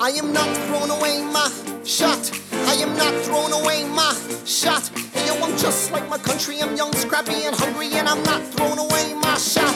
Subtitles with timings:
[0.00, 1.50] I am not throwing away my
[1.84, 2.30] shot.
[2.52, 4.86] I am not throwing away my shot.
[5.12, 6.60] Hey yo, I'm just like my country.
[6.60, 9.74] I'm young, scrappy, and hungry, and I'm not throwing away my shot.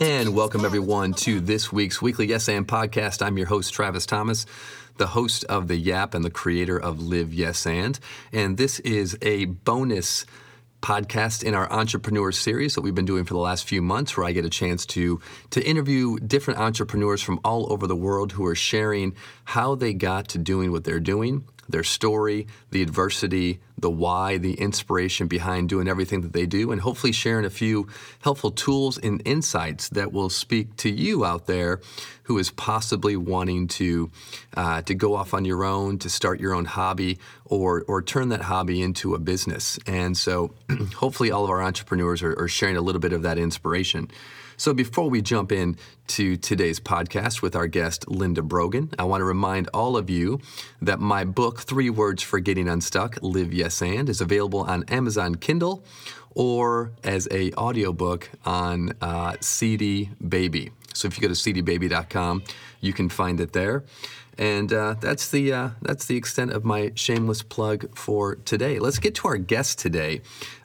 [0.00, 3.24] And welcome everyone to this week's weekly Yes and podcast.
[3.24, 4.46] I'm your host Travis Thomas,
[4.96, 7.98] the host of the Yap and the creator of Live Yes and,
[8.32, 10.26] and this is a bonus
[10.82, 14.26] podcast in our entrepreneur series that we've been doing for the last few months where
[14.26, 15.20] I get a chance to
[15.50, 20.28] to interview different entrepreneurs from all over the world who are sharing how they got
[20.28, 25.88] to doing what they're doing their story, the adversity, the why, the inspiration behind doing
[25.88, 27.86] everything that they do, and hopefully sharing a few
[28.20, 31.80] helpful tools and insights that will speak to you out there
[32.24, 34.10] who is possibly wanting to
[34.56, 38.30] uh, to go off on your own, to start your own hobby, or or turn
[38.30, 39.78] that hobby into a business.
[39.86, 40.54] And so,
[40.96, 44.10] hopefully, all of our entrepreneurs are, are sharing a little bit of that inspiration.
[44.58, 45.76] So before we jump in
[46.08, 50.40] to today's podcast with our guest Linda Brogan, I want to remind all of you
[50.80, 55.34] that my book Three Words for Getting Unstuck, Live Yes and is available on Amazon
[55.34, 55.84] Kindle
[56.34, 60.70] or as a audiobook on uh, CD Baby.
[60.94, 62.42] So if you go to cdbaby.com,
[62.80, 63.84] you can find it there.
[64.38, 68.78] And uh, that's the uh, that's the extent of my shameless plug for today.
[68.78, 70.20] Let's get to our guest today.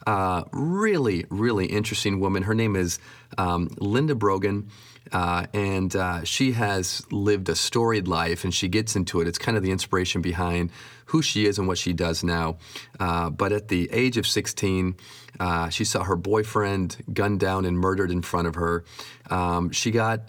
[0.05, 2.43] Uh, really, really interesting woman.
[2.43, 2.99] Her name is
[3.37, 4.69] um, Linda Brogan.
[5.11, 9.27] Uh, and uh, she has lived a storied life, and she gets into it.
[9.27, 10.71] It's kind of the inspiration behind
[11.05, 12.57] who she is and what she does now.
[12.99, 14.95] Uh, but at the age of 16,
[15.39, 18.85] uh, she saw her boyfriend gunned down and murdered in front of her.
[19.29, 20.21] Um, she got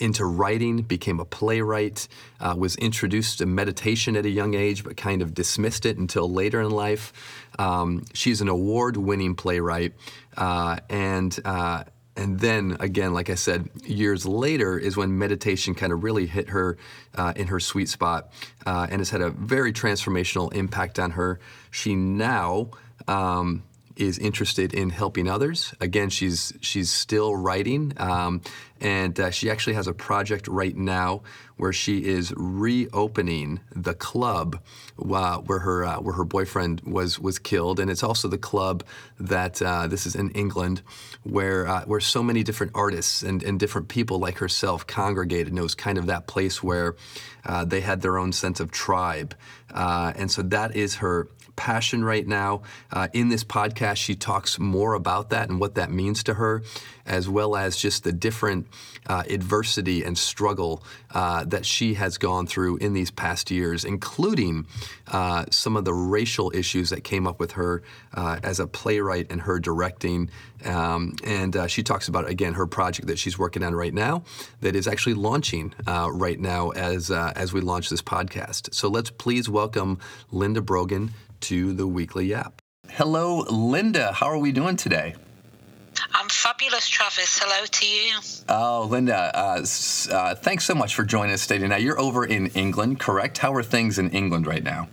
[0.00, 2.08] into writing, became a playwright,
[2.40, 6.30] uh, was introduced to meditation at a young age, but kind of dismissed it until
[6.30, 7.12] later in life.
[7.58, 9.92] Um, she's an award winning playwright,
[10.36, 11.84] uh, and uh,
[12.16, 16.50] and then again, like I said, years later is when meditation kind of really hit
[16.50, 16.76] her
[17.14, 18.32] uh, in her sweet spot
[18.66, 21.40] uh, and has had a very transformational impact on her.
[21.70, 22.70] She now
[23.06, 23.62] um,
[23.96, 25.74] is interested in helping others.
[25.80, 28.40] Again, she's she's still writing, um,
[28.80, 31.22] and uh, she actually has a project right now
[31.56, 34.62] where she is reopening the club
[34.98, 38.84] uh, where her uh, where her boyfriend was was killed, and it's also the club
[39.18, 40.82] that uh, this is in England,
[41.22, 45.48] where uh, where so many different artists and, and different people like herself congregated.
[45.48, 46.96] And it was kind of that place where
[47.44, 49.34] uh, they had their own sense of tribe,
[49.74, 51.28] and so that is her
[51.60, 52.62] passion right now.
[52.90, 56.62] Uh, in this podcast, she talks more about that and what that means to her,
[57.04, 58.66] as well as just the different
[59.10, 60.84] uh, adversity and struggle
[61.14, 64.64] uh, that she has gone through in these past years, including
[65.08, 67.82] uh, some of the racial issues that came up with her
[68.14, 70.30] uh, as a playwright and her directing.
[70.64, 74.22] Um, and uh, she talks about, again, her project that she's working on right now
[74.60, 78.72] that is actually launching right now as, as we launch this podcast.
[78.72, 79.98] So let's please welcome
[80.30, 81.10] Linda Brogan
[81.40, 82.62] to the Weekly Yap.
[82.88, 84.12] Hello, Linda.
[84.12, 85.16] How are we doing today?
[86.50, 87.38] Fabulous, Travis.
[87.38, 88.18] Hello to you.
[88.48, 89.64] Oh, Linda, uh,
[90.10, 91.64] uh, thanks so much for joining us today.
[91.64, 93.38] Now, you're over in England, correct?
[93.38, 94.88] How are things in England right now?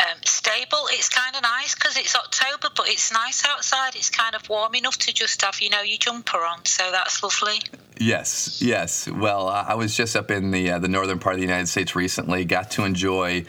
[0.00, 0.88] Um, stable.
[0.90, 3.94] It's kind of nice because it's October, but it's nice outside.
[3.94, 6.64] It's kind of warm enough to just have, you know, your jumper on.
[6.64, 7.60] So that's lovely.
[8.00, 9.08] Yes, yes.
[9.08, 11.68] Well, uh, I was just up in the uh, the northern part of the United
[11.68, 12.44] States recently.
[12.44, 13.44] Got to enjoy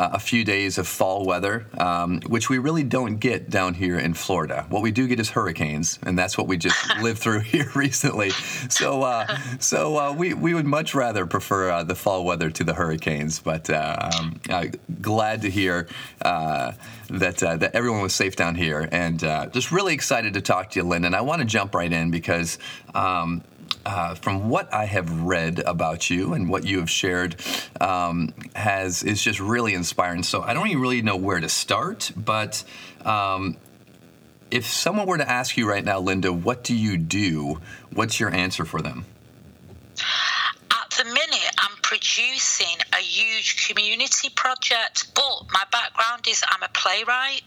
[0.00, 3.98] uh, a few days of fall weather, um, which we really don't get down here
[3.98, 4.64] in Florida.
[4.70, 8.30] What we do get is hurricanes, and that's what we just lived through here recently.
[8.70, 9.26] So, uh,
[9.58, 13.40] so uh, we we would much rather prefer uh, the fall weather to the hurricanes.
[13.40, 14.40] But um,
[15.02, 15.86] glad to hear
[16.22, 19.20] that that everyone was safe down here, and
[19.52, 21.04] just really excited to talk to you, Lynn.
[21.04, 22.58] And I want to jump right in because.
[22.94, 23.42] Um,
[23.86, 27.36] uh, from what I have read about you and what you have shared,
[27.80, 30.22] um, has is just really inspiring.
[30.22, 32.62] So I don't even really know where to start, but
[33.04, 33.56] um,
[34.50, 37.60] if someone were to ask you right now, Linda, what do you do?
[37.92, 39.06] What's your answer for them?
[40.70, 46.68] At the minute, I'm producing a huge community project, but my background is I'm a
[46.68, 47.42] playwright.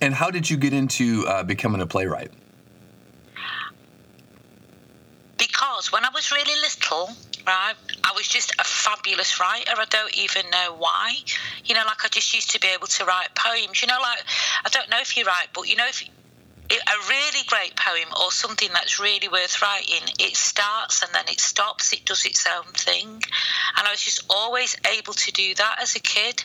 [0.00, 2.32] And how did you get into uh, becoming a playwright?
[5.40, 7.10] Because when I was really little,
[7.46, 9.72] right, I was just a fabulous writer.
[9.74, 11.14] I don't even know why.
[11.64, 13.80] You know, like I just used to be able to write poems.
[13.80, 14.22] You know, like
[14.64, 16.04] I don't know if you write, but you know, if
[16.70, 21.40] a really great poem or something that's really worth writing, it starts and then it
[21.40, 23.08] stops, it does its own thing.
[23.08, 26.44] And I was just always able to do that as a kid.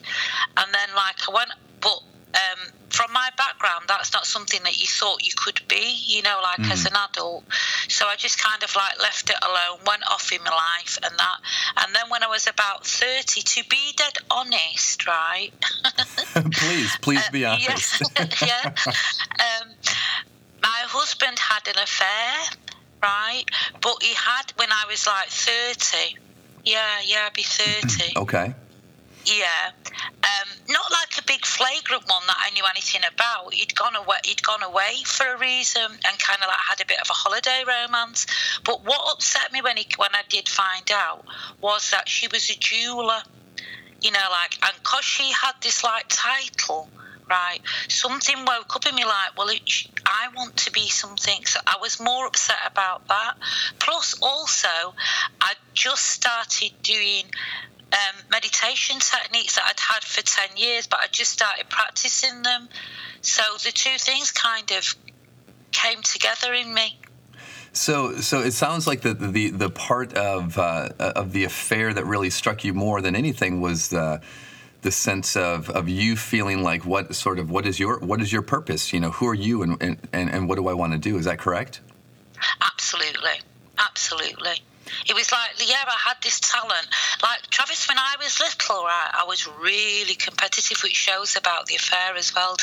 [0.58, 2.02] And then, like, I went, but
[2.36, 6.40] um, from my background, that's not something that you thought you could be, you know,
[6.42, 6.72] like mm.
[6.72, 7.44] as an adult.
[7.90, 11.14] So I just kind of like left it alone, went off in my life and
[11.18, 11.38] that.
[11.78, 15.52] And then when I was about 30, to be dead honest, right?
[16.54, 18.04] please, please be uh, honest.
[18.42, 18.74] yeah.
[18.86, 19.70] Um,
[20.62, 22.58] my husband had an affair,
[23.04, 23.44] right?
[23.82, 26.18] But he had when I was like 30.
[26.64, 28.18] Yeah, yeah, I'd be 30.
[28.18, 28.54] okay.
[29.26, 29.72] Yeah,
[30.24, 33.54] um, not like a big flagrant one that I knew anything about.
[33.54, 34.18] He'd gone away.
[34.24, 37.14] He'd gone away for a reason and kind of like had a bit of a
[37.14, 38.28] holiday romance.
[38.64, 41.26] But what upset me when he when I did find out
[41.60, 43.22] was that she was a jeweler.
[44.02, 46.90] You know, like and cause she had this like title
[47.30, 47.60] right?
[47.88, 49.62] Something woke up in me like, well, it,
[50.06, 51.44] I want to be something.
[51.46, 53.36] So I was more upset about that.
[53.80, 54.94] Plus, also,
[55.42, 57.26] I just started doing
[57.94, 62.68] um, meditation techniques that I'd had for 10 years, but I just started practicing them.
[63.22, 64.96] So the two things kind of
[65.72, 67.00] came together in me.
[67.74, 72.06] So, so it sounds like the the, the part of uh, of the affair that
[72.06, 74.22] really struck you more than anything was the
[74.82, 78.32] the sense of, of you feeling like what sort of what is your what is
[78.32, 78.94] your purpose?
[78.94, 81.18] You know, who are you and and, and what do I want to do?
[81.18, 81.82] Is that correct?
[82.62, 83.42] Absolutely,
[83.78, 84.62] absolutely.
[85.08, 86.88] It was like, yeah, I had this talent.
[87.22, 91.76] Like Travis, when I was little, right, I was really competitive, which shows about the
[91.76, 92.56] affair as well.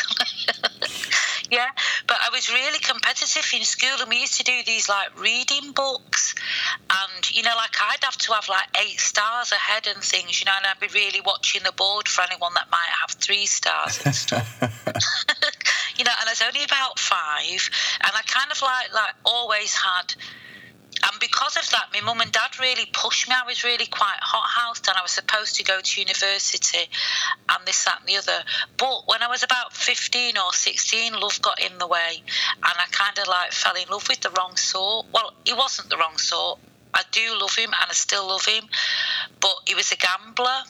[1.50, 1.68] yeah,
[2.06, 5.72] but I was really competitive in school, and we used to do these like reading
[5.72, 6.34] books,
[6.90, 10.46] and you know, like I'd have to have like eight stars ahead and things, you
[10.46, 14.00] know, and I'd be really watching the board for anyone that might have three stars
[14.04, 14.60] and stuff.
[15.96, 17.70] you know, and I was only about five,
[18.00, 20.14] and I kind of like like always had
[21.02, 23.34] and because of that, my mum and dad really pushed me.
[23.34, 26.88] I was really quite hot housed and I was supposed to go to university
[27.48, 28.44] and this, that, and the other.
[28.76, 32.86] But when I was about 15 or 16, love got in the way and I
[32.92, 35.06] kind of like fell in love with the wrong sort.
[35.12, 36.60] Well, he wasn't the wrong sort.
[36.94, 38.64] I do love him and I still love him,
[39.40, 40.62] but he was a gambler.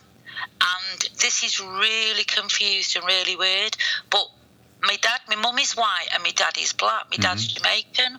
[0.61, 3.76] And this is really confused and really weird.
[4.08, 4.29] But
[4.82, 7.06] my dad, my mum is white and my dad is black.
[7.11, 7.62] My dad's mm-hmm.
[7.62, 8.19] Jamaican.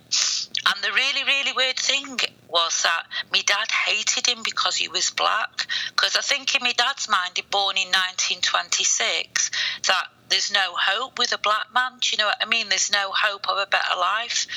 [0.65, 2.17] And the really, really weird thing
[2.47, 5.67] was that my dad hated him because he was black.
[5.89, 9.51] Because I think in my dad's mind, he born in 1926,
[9.87, 11.93] that there's no hope with a black man.
[11.99, 12.69] Do you know what I mean?
[12.69, 14.47] There's no hope of a better life.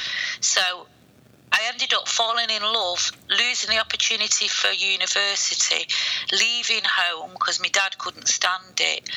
[0.41, 0.87] So
[1.57, 5.89] I ended up falling in love, losing the opportunity for university,
[6.31, 9.09] leaving home because my dad couldn't stand it.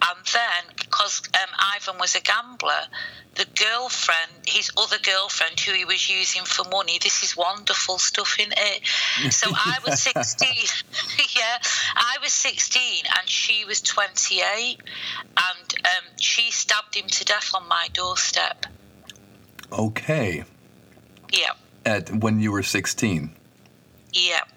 [0.00, 2.86] And then, because um, Ivan was a gambler,
[3.34, 8.36] the girlfriend, his other girlfriend who he was using for money, this is wonderful stuff,
[8.38, 9.32] in it?
[9.32, 10.48] So I was 16.
[11.36, 11.58] yeah,
[11.96, 14.78] I was 16 and she was 28.
[15.18, 18.66] And um, she stabbed him to death on my doorstep.
[19.72, 20.44] Okay.
[21.32, 21.54] Yeah
[21.84, 23.30] at when you were 16.
[24.12, 24.48] Yep.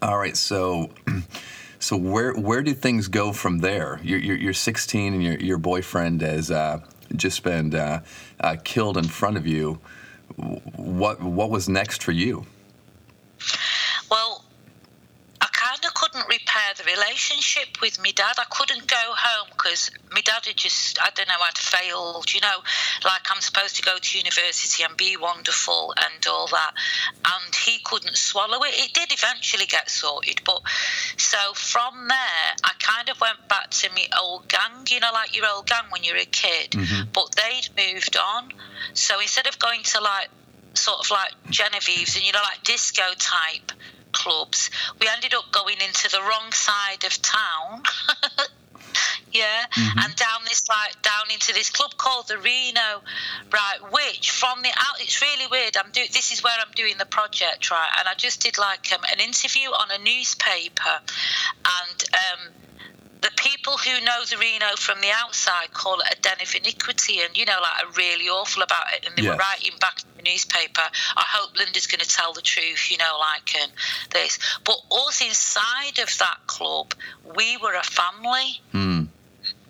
[0.00, 0.36] All right.
[0.36, 0.90] So,
[1.78, 4.00] so where where do things go from there?
[4.02, 6.80] You're you're, you're 16 and your your boyfriend has uh,
[7.16, 8.02] just been uh,
[8.40, 9.80] uh, killed in front of you.
[10.36, 12.46] What what was next for you?
[14.10, 14.44] Well,
[16.12, 18.34] couldn't repair the relationship with my dad.
[18.38, 22.40] I couldn't go home because my dad had just, I don't know, I'd failed, you
[22.40, 22.58] know,
[23.04, 26.74] like I'm supposed to go to university and be wonderful and all that.
[27.24, 28.74] And he couldn't swallow it.
[28.74, 30.42] It did eventually get sorted.
[30.44, 30.60] But
[31.16, 35.34] so from there, I kind of went back to my old gang, you know, like
[35.34, 36.72] your old gang when you're a kid.
[36.72, 37.10] Mm-hmm.
[37.12, 38.50] But they'd moved on.
[38.94, 40.28] So instead of going to like,
[40.74, 43.72] sort of like Genevieve's and you know like disco type
[44.12, 44.70] clubs.
[45.00, 47.82] We ended up going into the wrong side of town.
[49.32, 49.98] yeah, mm-hmm.
[49.98, 53.02] and down this like down into this club called the Reno,
[53.52, 53.78] right?
[53.90, 55.76] Which from the out, it's really weird.
[55.76, 57.90] I'm doing this is where I'm doing the project, right?
[57.98, 61.00] And I just did like um, an interview on a newspaper,
[61.64, 62.52] and um,
[63.22, 67.20] the people who know the Reno from the outside call it a den of iniquity
[67.20, 69.06] and, you know, like are really awful about it.
[69.06, 70.82] And they were writing back the newspaper,
[71.16, 73.72] I hope Linda's going to tell the truth, you know, like and
[74.10, 74.38] this.
[74.64, 76.94] But us inside of that club,
[77.36, 78.60] we were a family.
[78.72, 79.08] Mm.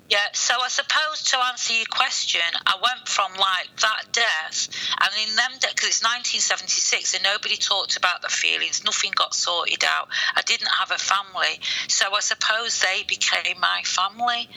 [0.08, 4.68] Yeah, so I suppose to answer your question, I went from like that death,
[5.00, 9.82] and in them, because it's 1976 and nobody talked about the feelings, nothing got sorted
[9.84, 10.08] out.
[10.36, 14.50] I didn't have a family, so I suppose they became my family.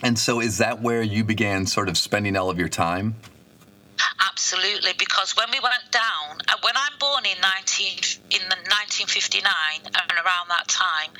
[0.00, 3.16] And so, is that where you began sort of spending all of your time?
[4.28, 7.98] Absolutely, because when we went down, uh, when I'm born in 19
[8.30, 9.44] in the 1959
[9.84, 11.10] and around that time,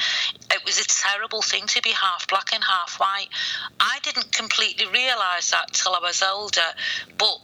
[0.51, 3.29] it was a terrible thing to be half black and half white.
[3.81, 6.75] I didn't completely realise that till I was older,
[7.19, 7.39] but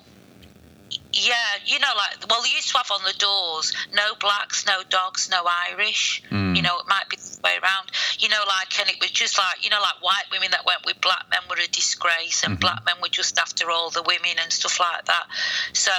[1.12, 4.82] yeah, you know, like well, they used to have on the doors no blacks, no
[4.88, 6.22] dogs, no Irish.
[6.30, 6.56] Mm.
[6.56, 7.90] You know, it might be the way around.
[8.18, 10.84] You know, like, and it was just like you know, like white women that went
[10.86, 12.60] with black men were a disgrace, and mm-hmm.
[12.60, 15.26] black men were just after all the women and stuff like that.
[15.72, 15.92] So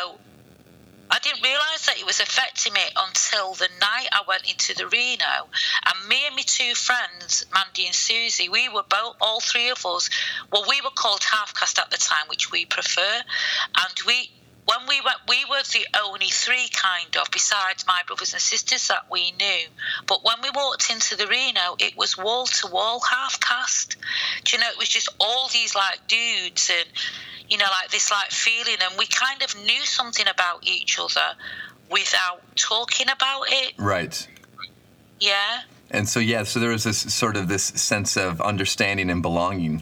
[1.11, 4.87] I didn't realise that it was affecting me until the night I went into the
[4.87, 5.49] Reno.
[5.85, 9.83] And me and my two friends, Mandy and Susie, we were both, all three of
[9.85, 10.09] us,
[10.51, 13.21] well, we were called half caste at the time, which we prefer.
[13.75, 14.29] And we,
[14.69, 18.87] when we went, we were the only three kind of, besides my brothers and sisters
[18.89, 19.67] that we knew.
[20.05, 23.97] But when we walked into the Reno, it was wall to wall half caste.
[24.43, 26.87] Do you know, it was just all these like dudes and
[27.49, 31.35] you know, like this like feeling, and we kind of knew something about each other
[31.89, 33.73] without talking about it.
[33.79, 34.27] Right.
[35.19, 35.61] Yeah.
[35.89, 39.81] And so yeah, so there was this sort of this sense of understanding and belonging.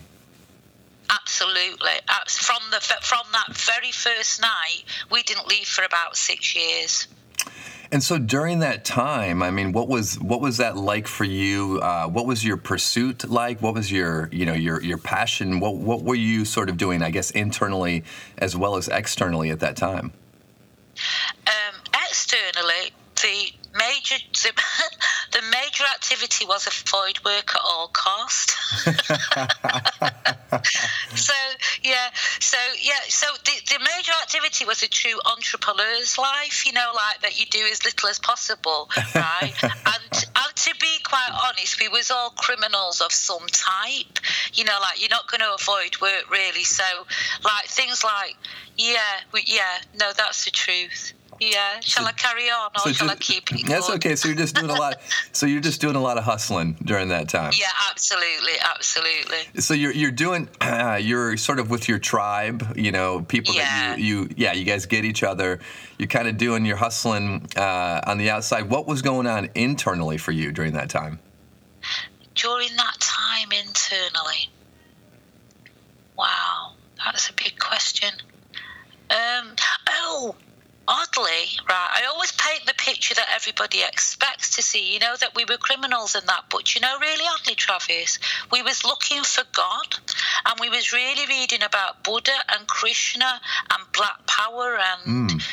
[1.09, 1.91] Absolutely.
[2.27, 7.07] From the from that very first night, we didn't leave for about six years.
[7.91, 11.79] And so during that time, I mean, what was what was that like for you?
[11.81, 13.61] Uh, what was your pursuit like?
[13.61, 15.59] What was your you know your your passion?
[15.59, 17.01] What what were you sort of doing?
[17.01, 18.03] I guess internally
[18.37, 20.11] as well as externally at that time.
[21.45, 21.75] Um,
[22.09, 24.51] externally, the major the,
[25.31, 28.55] the major activity was avoid work at all cost.
[31.15, 31.33] so
[31.83, 36.91] yeah, so yeah, so the, the major activity was a true entrepreneur's life, you know,
[36.95, 39.53] like that you do as little as possible, right?
[39.63, 44.19] and and to be quite honest, we was all criminals of some type,
[44.53, 46.63] you know, like you're not going to avoid work really.
[46.63, 46.83] So
[47.43, 48.35] like things like
[48.77, 51.13] yeah, we, yeah, no, that's the truth.
[51.39, 51.79] Yeah.
[51.82, 53.67] Shall so, I carry on or so shall just, I keep it?
[53.67, 54.15] That's okay.
[54.15, 55.00] So you're just doing a lot.
[55.32, 57.51] so you're just doing a lot of hustling during that time.
[57.56, 59.62] Yeah, absolutely, absolutely.
[59.62, 62.74] So you're you're doing uh, you're sort of with your tribe.
[62.75, 63.96] You know, people yeah.
[63.96, 65.60] that you you yeah you guys get each other.
[65.98, 68.70] You're kind of doing your hustling uh, on the outside.
[68.70, 71.20] What was going on internally for you during that time?
[72.36, 74.50] During that time internally.
[76.17, 78.10] Wow, that's a big question.
[79.10, 79.56] Um,
[79.89, 80.36] oh,
[80.88, 85.36] oddly, right, I always paint the picture that everybody expects to see, you know, that
[85.36, 88.20] we were criminals and that, but you know, really oddly, Travis,
[88.51, 89.96] we was looking for God
[90.46, 93.41] and we was really reading about Buddha and Krishna
[93.72, 95.44] and Black Power and mm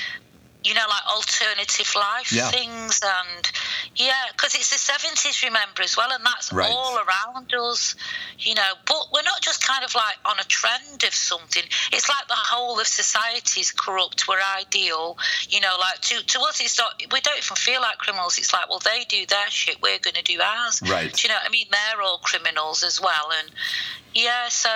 [0.65, 2.51] you know, like alternative life yeah.
[2.51, 3.53] things, and
[3.97, 6.71] yeah, because it's the seventies, remember as well, and that's right.
[6.71, 7.95] all around us,
[8.39, 8.73] you know.
[8.87, 11.63] But we're not just kind of like on a trend of something.
[11.93, 14.27] It's like the whole of society is corrupt.
[14.27, 15.19] We're ideal,
[15.49, 15.77] you know.
[15.79, 16.95] Like to to us, it's not.
[17.13, 18.39] We don't even feel like criminals.
[18.39, 20.81] It's like, well, they do their shit, we're going to do ours.
[20.83, 21.13] Right.
[21.13, 21.67] Do you know what I mean?
[21.71, 23.51] They're all criminals as well, and
[24.15, 24.49] yeah.
[24.49, 24.71] So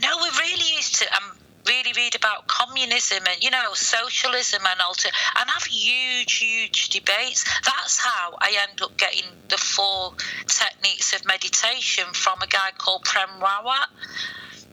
[0.00, 1.14] no, we really used to.
[1.14, 1.36] Um,
[1.66, 7.44] really read about communism and you know socialism and alter and have huge huge debates
[7.64, 10.12] that's how i end up getting the four
[10.46, 13.86] techniques of meditation from a guy called prem rawat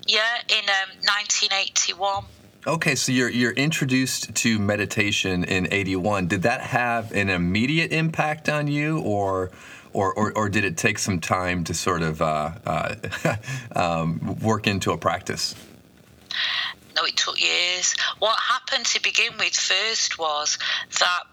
[0.08, 2.24] yeah in um, 1981
[2.68, 6.28] Okay, so you're you're introduced to meditation in '81.
[6.28, 9.50] Did that have an immediate impact on you, or
[9.94, 12.96] or, or, or did it take some time to sort of uh, uh,
[13.76, 15.56] um, work into a practice?
[17.01, 17.96] No, it took years.
[18.20, 20.60] What happened to begin with first was
[21.00, 21.24] that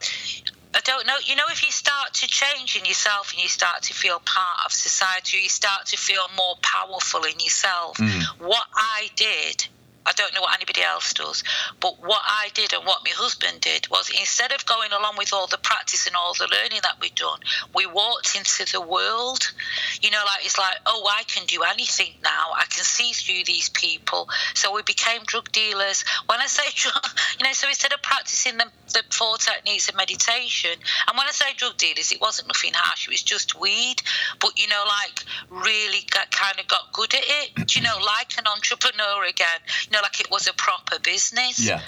[0.75, 1.17] I don't know.
[1.25, 4.61] You know, if you start to change in yourself and you start to feel part
[4.65, 7.99] of society, you start to feel more powerful in yourself.
[7.99, 8.23] Mm.
[8.39, 9.67] What I did
[10.09, 11.45] I don't know what anybody else does.
[11.81, 15.35] But what I did and what my husband did was instead of going along with
[15.35, 17.41] all the practice and all the learning that we'd done,
[17.75, 19.53] we walked into the world.
[20.01, 22.53] You know, like it's like, oh, I can do anything now.
[22.57, 24.31] I can see through these people.
[24.55, 26.05] So we became drug dealers.
[26.27, 26.65] When I say
[27.39, 30.73] you know, so instead of practicing the, the four techniques of meditation,
[31.07, 33.07] and when I say drug dealers, it wasn't nothing harsh.
[33.07, 34.01] It was just weed.
[34.41, 37.77] But you know, like really got, kind of got good at it.
[37.77, 39.61] You know, like an entrepreneur again.
[39.87, 41.59] You know, know, like it was a proper business.
[41.59, 41.81] Yeah.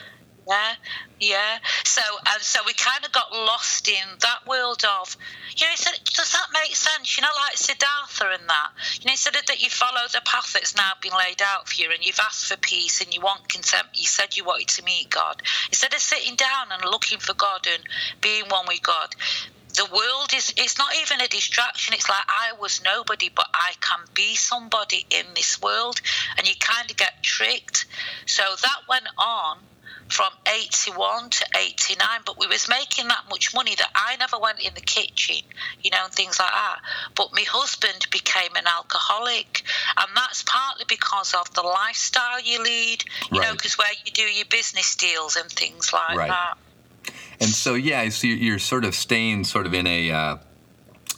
[0.48, 0.72] Yeah,
[1.20, 1.58] yeah.
[1.84, 5.16] So, and so we kind of got lost in that world of,
[5.54, 7.16] you know, said, does that make sense?
[7.16, 8.70] You know, like Siddhartha and that.
[9.00, 11.80] You know, instead of that you follow the path that's now been laid out for
[11.80, 14.84] you and you've asked for peace and you want consent, you said you wanted to
[14.84, 15.40] meet God.
[15.68, 17.84] Instead of sitting down and looking for God and
[18.20, 19.14] being one with God,
[19.80, 21.94] the world is it's not even a distraction.
[21.94, 26.00] It's like i was nobody but i can be somebody in this world.
[26.36, 27.86] And you kind of get tricked.
[28.26, 29.56] So that went on
[30.08, 34.58] from 81 to 89 but we was making that much money that i never went
[34.58, 35.36] in the kitchen
[35.84, 36.78] you know and things like that.
[37.14, 39.62] But my husband became an alcoholic
[39.96, 44.22] and that's partly because of the lifestyle you lead you know because where you do
[44.22, 46.28] your business deals and things like Right.
[46.28, 46.54] that
[47.40, 50.36] And so, yeah, so you're sort of staying sort of in a uh,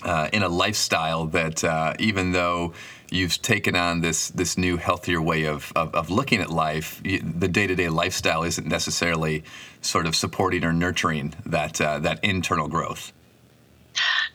[0.04, 2.72] uh, in a lifestyle that uh, even though
[3.10, 7.18] you've taken on this this new healthier way of of, of looking at life, you,
[7.20, 9.42] the day to day lifestyle isn't necessarily
[9.80, 13.12] sort of supporting or nurturing that uh, that internal growth.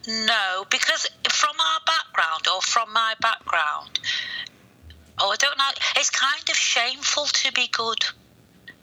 [0.08, 4.00] No, because from our background or from my background,
[5.20, 8.06] oh, I don't know, it's kind of shameful to be good.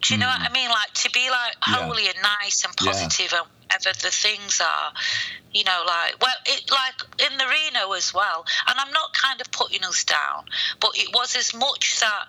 [0.05, 0.69] Do you know what I mean?
[0.69, 1.75] Like to be like Hmm.
[1.75, 1.87] Yeah.
[1.87, 2.93] holy and nice and Yeah.
[2.93, 4.93] positive and whatever the things are,
[5.53, 6.95] you know, like well, it like
[7.31, 8.45] in the Reno as well.
[8.69, 10.45] And I'm not kind of putting us down,
[10.81, 12.27] but it was as much that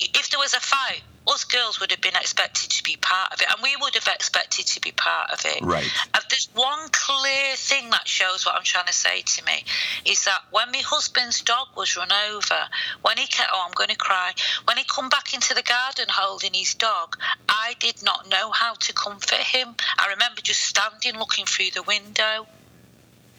[0.00, 3.40] if there was a fight, us girls would have been expected to be part of
[3.40, 5.62] it, and we would have expected to be part of it.
[5.62, 5.90] Right.
[6.14, 9.64] And there's one clear thing that shows what I'm trying to say to me
[10.04, 12.58] is that when my husband's dog was run over,
[13.02, 14.32] when he came, oh, I'm going to cry.
[14.64, 17.16] When he come back into the garden holding his dog,
[17.48, 19.74] I did not know how to comfort him.
[19.98, 22.46] I remember just standing looking through the window.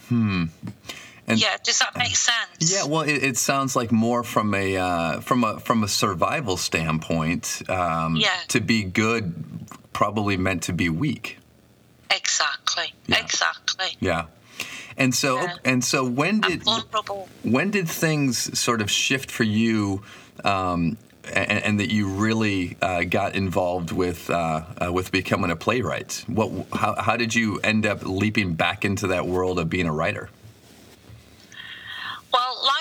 [0.10, 0.46] Hmm.
[1.29, 2.74] And yeah, does that make sense?
[2.74, 6.57] Yeah, well, it, it sounds like more from a uh, from a from a survival
[6.57, 7.62] standpoint.
[7.69, 8.29] Um, Yeah.
[8.50, 9.33] To be good,
[9.93, 11.38] probably meant to be weak.
[12.09, 12.93] Exactly.
[13.07, 13.19] Yeah.
[13.19, 13.95] Exactly.
[14.00, 14.25] Yeah.
[14.98, 15.55] And so Yeah.
[15.63, 16.63] and so when did
[17.43, 20.01] when did things sort of shift for you,
[20.43, 20.98] um,
[21.31, 26.24] and, and that you really uh, got involved with uh, uh, with becoming a playwright?
[26.25, 29.93] What how how did you end up leaping back into that world of being a
[29.93, 30.29] writer?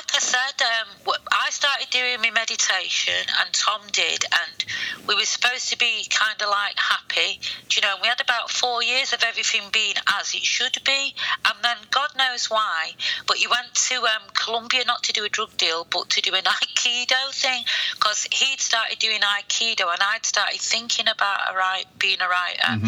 [0.08, 4.64] Like I said, um, I started doing my meditation, and Tom did, and
[5.06, 7.40] we were supposed to be kind of like happy.
[7.68, 7.94] Do you know?
[8.00, 12.08] We had about four years of everything being as it should be, and then God
[12.16, 12.92] knows why,
[13.26, 16.34] but he went to um, Colombia not to do a drug deal, but to do
[16.34, 21.84] an Aikido thing, because he'd started doing Aikido, and I'd started thinking about a right,
[21.98, 22.80] being a writer,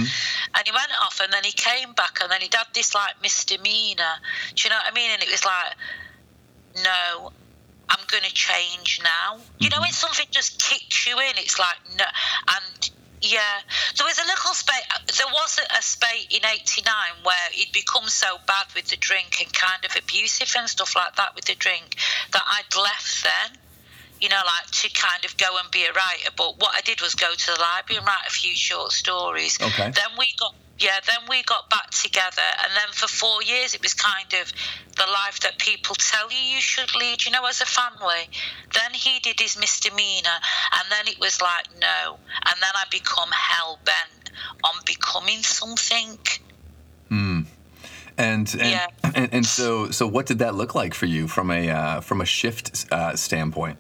[0.55, 3.21] and he went off, and then he came back, and then he'd had this like
[3.21, 4.17] misdemeanor.
[4.55, 5.11] Do you know what I mean?
[5.11, 5.75] And it was like
[6.77, 7.33] no,
[7.89, 9.39] I'm going to change now.
[9.59, 9.95] You know, when mm-hmm.
[9.95, 12.05] something just kicks you in, it's like, no.
[12.49, 13.61] And yeah,
[13.97, 16.87] there was a little space, there was a, a space in 89
[17.23, 21.17] where he'd become so bad with the drink and kind of abusive and stuff like
[21.17, 21.97] that with the drink
[22.33, 23.59] that I'd left then.
[24.21, 26.31] You know, like to kind of go and be a writer.
[26.37, 29.59] But what I did was go to the library and write a few short stories.
[29.59, 29.91] Okay.
[29.91, 33.83] Then we got yeah, then we got back together, and then for four years it
[33.83, 34.53] was kind of
[34.97, 38.29] the life that people tell you you should lead, you know, as a family.
[38.75, 40.39] Then he did his misdemeanor,
[40.73, 44.31] and then it was like no, and then I become hell bent
[44.65, 46.19] on becoming something.
[48.21, 48.87] And and, Yeah.
[49.15, 52.21] and and so so what did that look like for you from a uh, from
[52.21, 53.79] a shift uh, standpoint?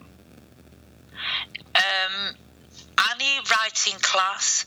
[1.74, 2.34] um,
[3.12, 4.64] Annie writing class.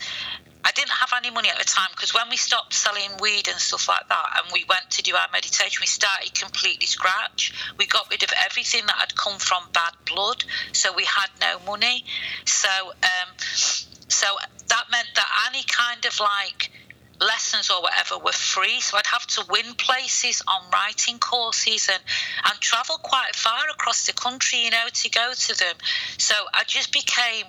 [0.65, 3.59] I didn't have any money at the time because when we stopped selling weed and
[3.59, 7.53] stuff like that, and we went to do our meditation, we started completely scratch.
[7.77, 11.59] We got rid of everything that had come from bad blood, so we had no
[11.65, 12.05] money.
[12.45, 14.27] So, um, so
[14.69, 16.71] that meant that any kind of like
[17.19, 22.01] lessons or whatever were free so i'd have to win places on writing courses and
[22.49, 25.75] and travel quite far across the country you know to go to them
[26.17, 27.45] so i just became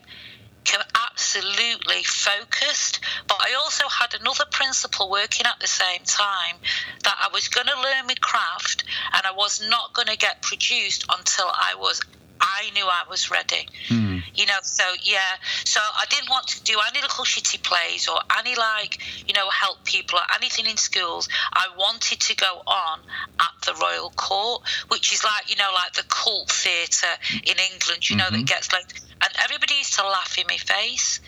[1.14, 6.57] absolutely focused but i also had another principle working at the same time
[7.03, 10.42] that i was going to learn my craft and i was not going to get
[10.42, 12.00] produced until i was
[12.45, 13.67] i knew i was ready.
[13.89, 14.19] Hmm.
[14.35, 15.37] You know so yeah.
[15.65, 19.49] So i didn't want to do any little shitty plays or any like you know
[19.51, 21.29] help people or anything in schools.
[21.53, 23.01] I wanted to go on
[23.41, 28.09] at the royal court which is like you know like the cult theatre in england
[28.09, 28.45] you know that mm-hmm.
[28.45, 28.85] gets like
[29.25, 31.21] and everybody used to laugh in my face.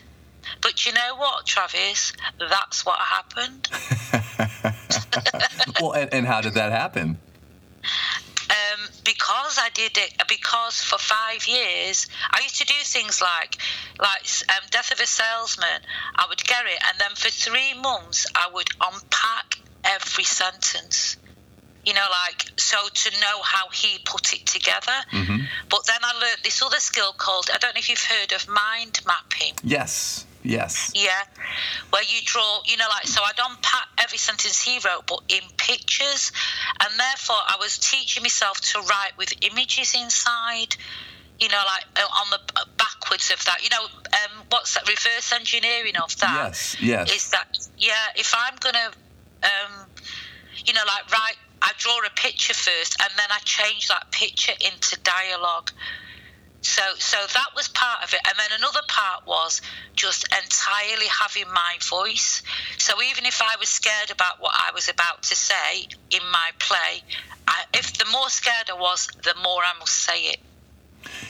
[0.61, 2.13] But you know what travis?
[2.39, 3.69] That's what happened.
[5.81, 7.19] Well, and, and how did that happen?
[9.05, 13.57] Because I did it, because for five years I used to do things like,
[14.01, 15.81] like um, Death of a Salesman.
[16.15, 21.17] I would get it, and then for three months I would unpack every sentence.
[21.85, 24.99] You know, like so to know how he put it together.
[25.71, 28.49] But then I learned this other skill called I don't know if you've heard of
[28.49, 29.55] mind mapping.
[29.63, 30.93] Yes, yes.
[30.95, 31.23] Yeah,
[31.91, 33.23] where you draw, you know, like so.
[33.23, 36.33] I'd unpack every sentence he wrote, but in pictures,
[36.81, 40.77] and therefore I was teaching myself to write with images inside.
[41.39, 43.63] You know, like uh, on the backwards of that.
[43.63, 46.47] You know, um, what's that reverse engineering of that?
[46.47, 47.15] Yes, yes.
[47.15, 47.93] Is that yeah?
[48.17, 48.91] If I'm gonna,
[49.43, 49.87] um,
[50.65, 54.53] you know, like right, I draw a picture first, and then I change that picture
[54.61, 55.73] into dialogue.
[56.63, 59.63] So, so that was part of it, and then another part was
[59.95, 62.43] just entirely having my voice.
[62.79, 66.51] So even if I was scared about what I was about to say in my
[66.59, 67.03] play,
[67.47, 70.39] I, if the more scared I was, the more I must say it.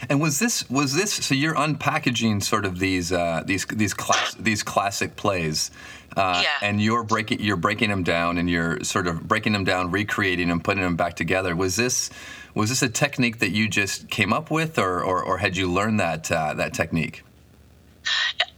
[0.08, 4.34] And was this was this so you're unpackaging sort of these uh, these these class,
[4.38, 5.70] these classic plays,
[6.16, 6.66] uh, Yeah.
[6.66, 10.48] and you're breaking you're breaking them down and you're sort of breaking them down, recreating
[10.48, 11.54] them, putting them back together.
[11.54, 12.08] Was this
[12.56, 15.70] was this a technique that you just came up with, or or, or had you
[15.70, 17.22] learned that uh, that technique?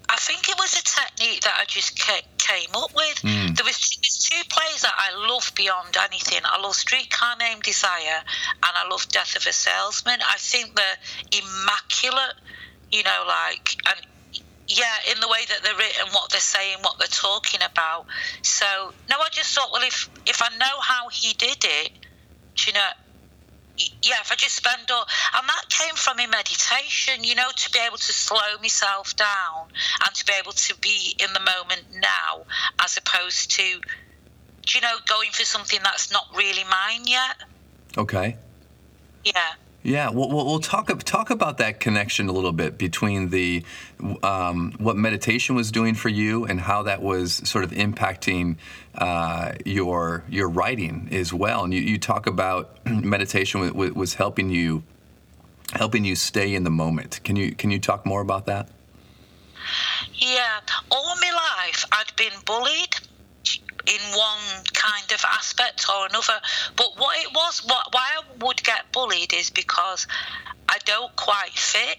[0.09, 1.99] I think it was a technique that I just
[2.39, 3.23] came up with.
[3.23, 6.41] There was two plays that I love beyond anything.
[6.45, 8.23] I love Streetcar Named Desire
[8.63, 10.21] and I love Death of a Salesman.
[10.27, 12.35] I think they're immaculate,
[12.93, 14.07] you know, like and
[14.69, 18.07] yeah, in the way that they're written, what they're saying, what they're talking about.
[18.43, 18.67] So
[19.11, 21.91] no, I just thought, well, if if I know how he did it,
[22.55, 22.91] do you know,
[24.03, 27.71] yeah, if I just spend all, and that came from in meditation, you know, to
[27.71, 29.69] be able to slow myself down
[30.05, 32.45] and to be able to be in the moment now,
[32.81, 37.37] as opposed to, do you know, going for something that's not really mine yet.
[37.97, 38.37] Okay.
[39.25, 39.53] Yeah.
[39.83, 43.65] Yeah, well, we'll, we'll talk talk about that connection a little bit between the
[44.25, 48.57] um, what meditation was doing for you and how that was sort of impacting
[48.99, 51.65] uh, your your writing as well.
[51.65, 54.83] And you, you talk about meditation was, was- was helping you
[55.73, 57.21] helping you stay in the moment.
[57.25, 58.69] Can you can you talk more about that?
[60.15, 62.97] Yeah, all my life I'd been bullied
[63.87, 66.39] in one kind of aspect or another.
[66.77, 70.07] But what it was, what why I would get bullied is because
[70.69, 71.99] I don't quite fit.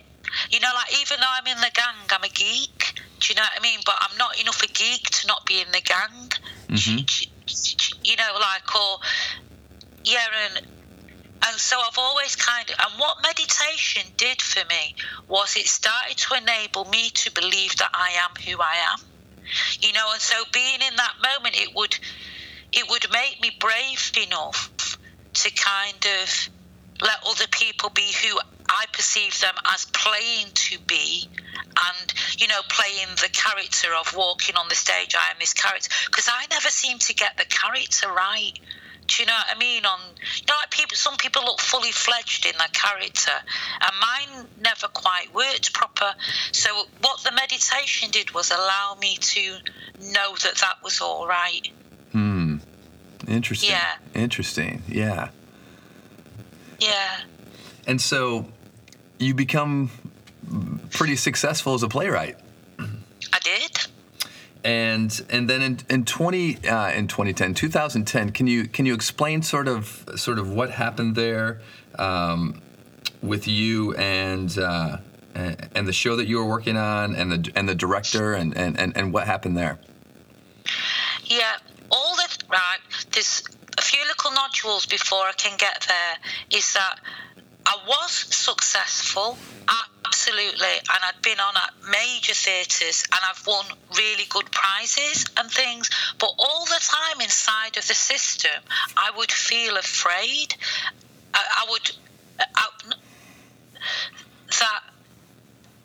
[0.51, 2.93] You know, like even though I'm in the gang, I'm a geek.
[3.19, 3.79] Do you know what I mean?
[3.85, 6.31] But I'm not enough a geek to not be in the gang.
[6.69, 6.99] Mm-hmm.
[8.03, 8.99] You know, like or
[10.03, 10.67] yeah, and
[11.45, 14.95] and so I've always kind of, and what meditation did for me
[15.27, 18.99] was it started to enable me to believe that I am who I am.
[19.81, 21.97] You know, and so being in that moment, it would,
[22.73, 24.97] it would make me brave enough
[25.33, 26.49] to kind of
[27.01, 31.27] let other people be who I perceive them as playing to be,
[31.65, 35.15] and you know, playing the character of walking on the stage.
[35.15, 38.53] I am this character because I never seem to get the character right.
[39.07, 39.85] Do you know what I mean?
[39.85, 39.99] On
[40.37, 43.31] you know, like people, some people look fully fledged in their character,
[43.81, 46.13] and mine never quite worked proper.
[46.51, 46.69] So
[47.01, 49.57] what the meditation did was allow me to
[49.99, 51.67] know that that was all right.
[52.11, 52.57] Hmm.
[53.27, 53.71] Interesting.
[53.71, 53.95] Yeah.
[54.13, 54.83] Interesting.
[54.87, 55.29] Yeah.
[56.79, 57.21] Yeah.
[57.87, 58.45] And so
[59.19, 59.91] you become
[60.91, 62.37] pretty successful as a playwright.
[62.79, 63.77] I did.
[64.63, 69.41] And and then in, in twenty uh, in 2010 2010 can you can you explain
[69.41, 71.61] sort of sort of what happened there
[71.97, 72.61] um,
[73.21, 74.97] with you and uh,
[75.33, 78.57] and and the show that you were working on and the and the director and
[78.57, 79.79] and, and, and what happened there?
[81.25, 81.57] Yeah,
[81.89, 82.79] all the right.
[83.13, 83.43] There's
[83.77, 86.59] a few little nodules before I can get there.
[86.59, 86.99] Is that
[87.69, 89.37] I was successful,
[90.03, 93.63] absolutely, and I'd been on at major theatres and I've won
[93.95, 95.91] really good prizes and things.
[96.17, 98.59] But all the time inside of the system,
[98.97, 100.55] I would feel afraid.
[101.31, 101.91] I, I would.
[102.39, 102.69] Uh, I,
[104.59, 104.81] that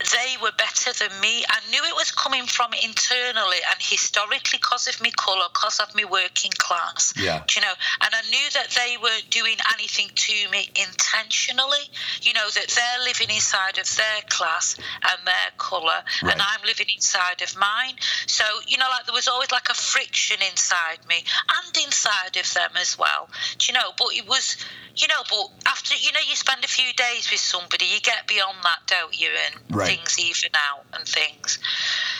[0.05, 1.45] they were better than me.
[1.49, 5.95] I knew it was coming from internally and historically because of my colour, because of
[5.95, 7.13] my working class.
[7.17, 7.43] Yeah.
[7.55, 11.85] You know, and I knew that they weren't doing anything to me intentionally.
[12.23, 16.33] You know, that they're living inside of their class and their colour, Right.
[16.33, 17.97] and I'm living inside of mine.
[18.27, 22.53] So, you know, like there was always like a friction inside me and inside of
[22.55, 23.29] them as well.
[23.59, 24.57] Do you know, but it was,
[24.97, 28.27] you know, but after, you know, you spend a few days with somebody, you get
[28.27, 29.31] beyond that, don't you?
[29.47, 29.94] And Right.
[29.97, 31.59] Things even out and things.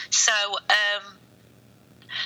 [0.09, 1.17] So, um,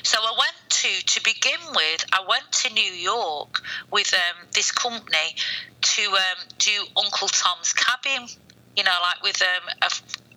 [0.04, 4.72] so I went to, to begin with, I went to New York with um, this
[4.72, 5.36] company
[5.82, 8.28] to um, do Uncle Tom's Cabin.
[8.76, 9.90] You know, like with um, a,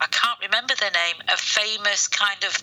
[0.02, 2.62] I can't remember the name, a famous kind of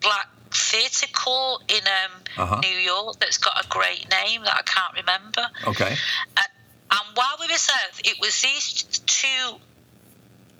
[0.00, 2.60] black theatre court in um, Uh-huh.
[2.62, 5.44] New York that's got a great name that I can't remember.
[5.66, 5.96] Okay.
[6.36, 6.48] And,
[6.90, 9.58] and while we were there, it was these two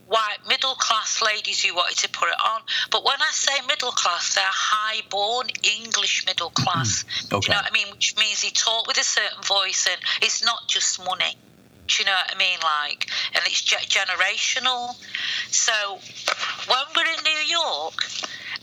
[0.09, 2.63] white middle class ladies who wanted to put it on.
[2.91, 7.05] But when I say middle class, they're high born English middle class.
[7.29, 7.53] Do Okay.
[7.53, 7.93] you know what I mean?
[7.93, 11.37] Which means they talk with a certain voice and it's not just money.
[11.87, 12.59] Do you know what I mean?
[12.63, 14.95] Like, and it's generational.
[15.51, 15.99] So
[16.69, 18.05] when we're in New York,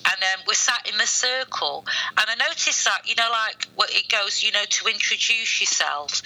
[0.06, 1.84] and um, we're sat in the circle,
[2.18, 6.22] and I noticed that you know, like, it goes, you know, to introduce yourself.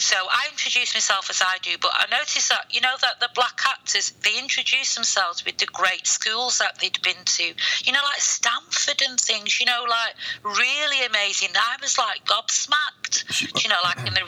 [0.00, 3.28] So I introduce myself as I do, but I noticed that you know that the
[3.34, 7.44] black actors they introduce themselves with the great schools that they'd been to,
[7.84, 11.50] you know, like Stanford and things, you know, like really amazing.
[11.54, 14.22] I was like gobsmacked, you know, like in the.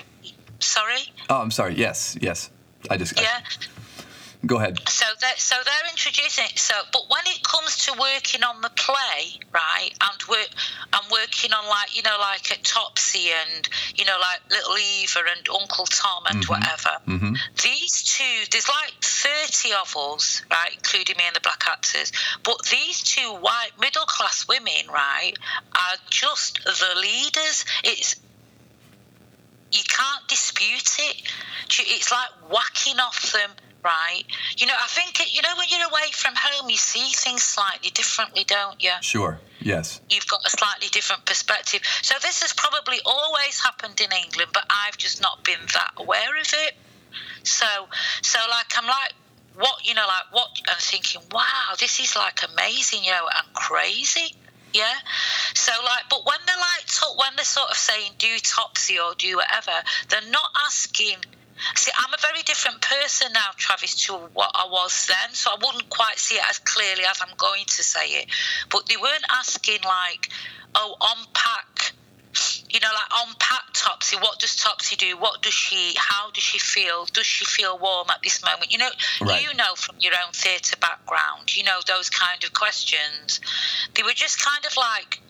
[0.61, 1.11] Sorry.
[1.30, 1.74] Oh, I'm sorry.
[1.74, 2.50] Yes, yes.
[2.90, 3.18] I just.
[3.18, 3.40] Yeah.
[3.42, 3.71] I,
[4.44, 4.81] Go ahead.
[4.88, 6.59] So they're, so they're introducing it.
[6.59, 10.48] So, but when it comes to working on the play, right, and work,
[10.92, 15.20] I'm working on like you know like at Topsy and you know like Little Eva
[15.37, 16.52] and Uncle Tom and Mm-hmm.
[16.52, 17.37] whatever.
[17.62, 22.11] These two, there's like thirty of us, right, including me and the black actors.
[22.42, 25.35] But these two white middle class women, right,
[25.74, 27.64] are just the leaders.
[27.85, 28.16] It's
[29.70, 31.22] you can't dispute it.
[31.70, 33.50] It's like whacking off them,
[33.85, 34.23] right?
[34.57, 37.42] You know, I think, it, you know, when you're away from home, you see things
[37.42, 38.92] slightly differently, don't you?
[39.01, 39.40] Sure.
[39.61, 40.01] Yes.
[40.09, 41.83] You've got a slightly different perspective.
[42.03, 46.37] So this has probably always happened in England, but I've just not been that aware
[46.40, 46.75] of it.
[47.45, 47.66] So,
[48.23, 49.12] so like, I'm like,
[49.57, 53.55] what, you know, like, what, I'm thinking, wow, this is like amazing, you know, and
[53.55, 54.35] crazy.
[54.73, 54.95] Yeah.
[55.55, 59.37] So like, but when they're like, when they're sort of saying do topsy or do
[59.37, 59.73] whatever,
[60.09, 61.16] they're not asking.
[61.75, 65.35] See, I'm a very different person now, Travis, to what I was then.
[65.35, 68.27] So I wouldn't quite see it as clearly as I'm going to say it.
[68.70, 70.29] But they weren't asking like,
[70.75, 71.92] oh, unpack.
[72.70, 74.16] You know, like unpack Topsy.
[74.16, 75.16] What does Topsy do?
[75.18, 75.92] What does she?
[75.96, 77.05] How does she feel?
[77.12, 78.72] Does she feel warm at this moment?
[78.72, 79.42] You know, Right.
[79.42, 81.55] you know from your own theatre background.
[81.55, 83.40] You know those kind of questions.
[83.94, 85.20] They were just kind of like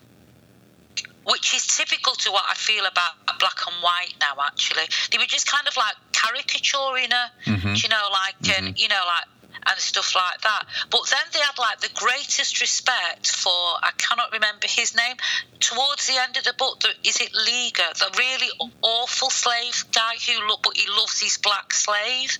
[1.25, 4.35] which is typical to what I feel about black and white now.
[4.45, 7.75] Actually, they were just kind of like caricaturing her, Mm-hmm.
[7.77, 9.27] you know, like and you know, like
[9.65, 10.65] and stuff like that.
[10.91, 15.17] But then they had like the greatest respect for I cannot remember his name.
[15.61, 18.51] Towards the end of the book, the, is it Liga, the really
[18.83, 22.37] awful slave guy who look, but he loves his black slave,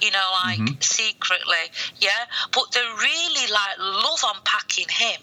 [0.00, 1.64] you know, like secretly,
[2.00, 2.24] yeah.
[2.52, 5.20] But they really like love unpacking him.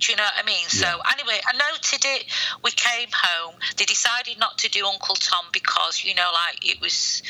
[0.00, 0.68] Do you know what I mean?
[0.68, 2.24] So anyway, I noted it.
[2.62, 3.54] We came home.
[3.76, 7.22] They decided not to do Uncle Tom because you know, like it was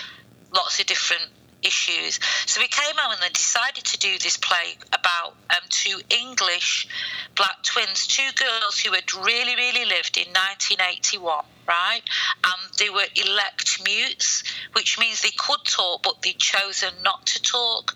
[0.53, 1.29] lots of different
[1.63, 2.21] issues.
[2.47, 6.89] So we came home and they decided to do this play about um, two English
[7.37, 11.45] black twins, two girls who had really, really lived in 1981.
[11.67, 12.01] Right,
[12.45, 17.43] and they were elective mutes, which means they could talk, but they'd chosen not to
[17.43, 17.95] talk.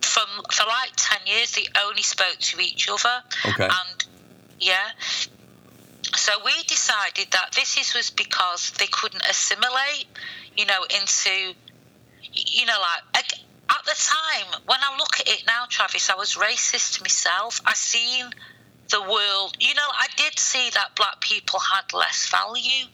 [0.00, 3.22] From for like ten years, they only spoke to each other.
[3.44, 3.64] Okay.
[3.64, 4.04] And
[4.58, 4.92] yeah,
[6.14, 10.06] so we decided that this is, was because they couldn't assimilate,
[10.56, 11.54] you know, into,
[12.46, 12.78] you know,
[13.14, 13.32] like
[13.70, 17.60] at the time when I look at it now, Travis, I was racist myself.
[17.64, 18.26] I seen
[18.90, 22.86] the world, you know, I did see that black people had less value.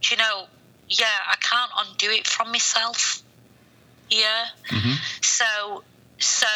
[0.00, 0.46] Do you know?
[0.88, 3.22] Yeah, I can't undo it from myself.
[4.08, 4.46] Yeah.
[4.70, 4.92] Mm-hmm.
[5.20, 5.84] So,
[6.18, 6.46] so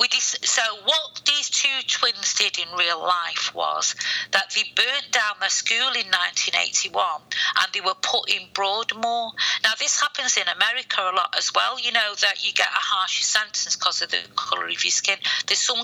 [0.00, 3.94] we dis- so what these two twins did in real life was
[4.32, 7.20] that they burnt down their school in 1981
[7.60, 9.32] and they were put in Broadmoor.
[9.62, 11.78] Now this happens in America a lot as well.
[11.78, 15.18] You know that you get a harsher sentence because of the colour of your skin.
[15.46, 15.80] There's some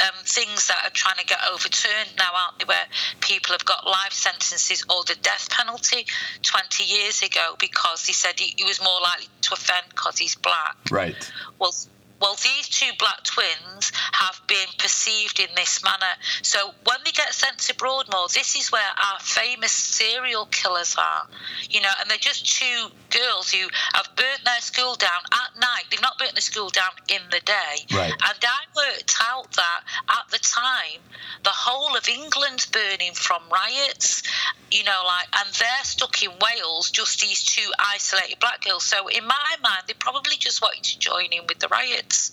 [0.00, 2.64] um, things that are trying to get overturned now, aren't they?
[2.64, 2.86] Where
[3.20, 6.06] people have got life sentences or the death penalty
[6.42, 10.34] 20 years ago because he said he, he was more likely to offend because he's
[10.34, 10.76] black.
[10.90, 11.14] Right.
[11.58, 11.74] Well,
[12.20, 16.14] well, these two black twins have been perceived in this manner.
[16.42, 21.26] So when they get sent to Broadmoor, this is where our famous serial killers are.
[21.70, 25.84] You know, and they're just two girls who have burnt their school down at night.
[25.90, 27.86] They've not burnt the school down in the day.
[27.92, 28.12] Right.
[28.12, 29.80] And I worked out that
[30.10, 31.00] at the time,
[31.42, 34.22] the whole of England's burning from riots.
[34.70, 38.84] You know, like, and they're stuck in Wales, just these two isolated black girls.
[38.84, 41.66] So in my mind, they probably just wanted to join in with the
[42.10, 42.32] riots.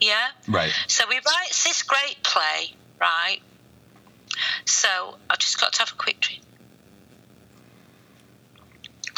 [0.00, 0.28] Yeah.
[0.46, 0.72] Right.
[0.86, 3.40] So he writes this great play, right?
[4.64, 6.42] So I've just got to have a quick drink.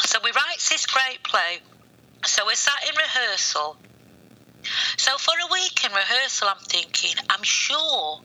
[0.05, 1.59] So we writes this great play.
[2.25, 3.77] So we're sat in rehearsal.
[4.97, 8.21] So for a week in rehearsal, I'm thinking, I'm sure,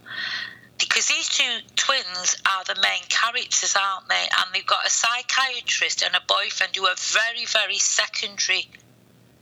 [0.78, 4.28] because these two twins are the main characters, aren't they?
[4.38, 8.68] And they've got a psychiatrist and a boyfriend who are very, very secondary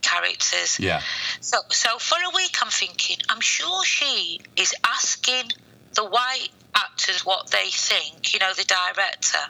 [0.05, 0.79] characters.
[0.79, 1.01] Yeah.
[1.41, 5.51] So, so for a week, I'm thinking, I'm sure she is asking
[5.93, 9.45] the white actors what they think, you know, the director,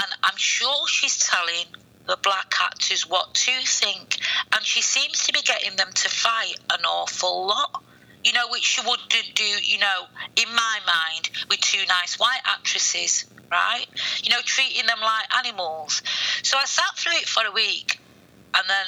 [0.00, 1.66] and I'm sure she's telling
[2.06, 4.18] the black actors what to think,
[4.52, 7.82] and she seems to be getting them to fight an awful lot.
[8.24, 9.98] You know, which she wouldn't do, you know,
[10.36, 13.86] in my mind, with two nice white actresses, right?
[14.22, 16.02] You know, treating them like animals.
[16.44, 17.98] So I sat through it for a week,
[18.54, 18.86] and then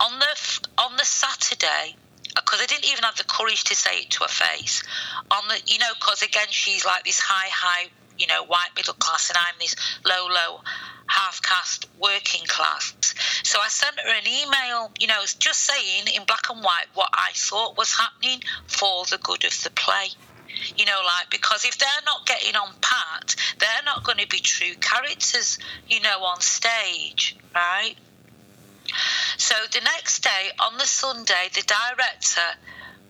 [0.00, 1.96] on the on the Saturday,
[2.36, 4.82] uh, because I didn't even have the courage to say it to her face.
[5.30, 8.94] On the, you know, because again, she's like this high, high, you know, white middle
[8.94, 10.60] class, and I'm this low, low
[11.08, 12.94] half caste working class.
[13.42, 17.10] So I sent her an email, you know, just saying in black and white what
[17.12, 20.08] I thought was happening for the good of the play.
[20.76, 24.38] You know, like, because if they're not getting on pat, they're not going to be
[24.38, 27.94] true characters, you know, on stage, right?
[29.36, 32.58] So the next day, on the Sunday, the director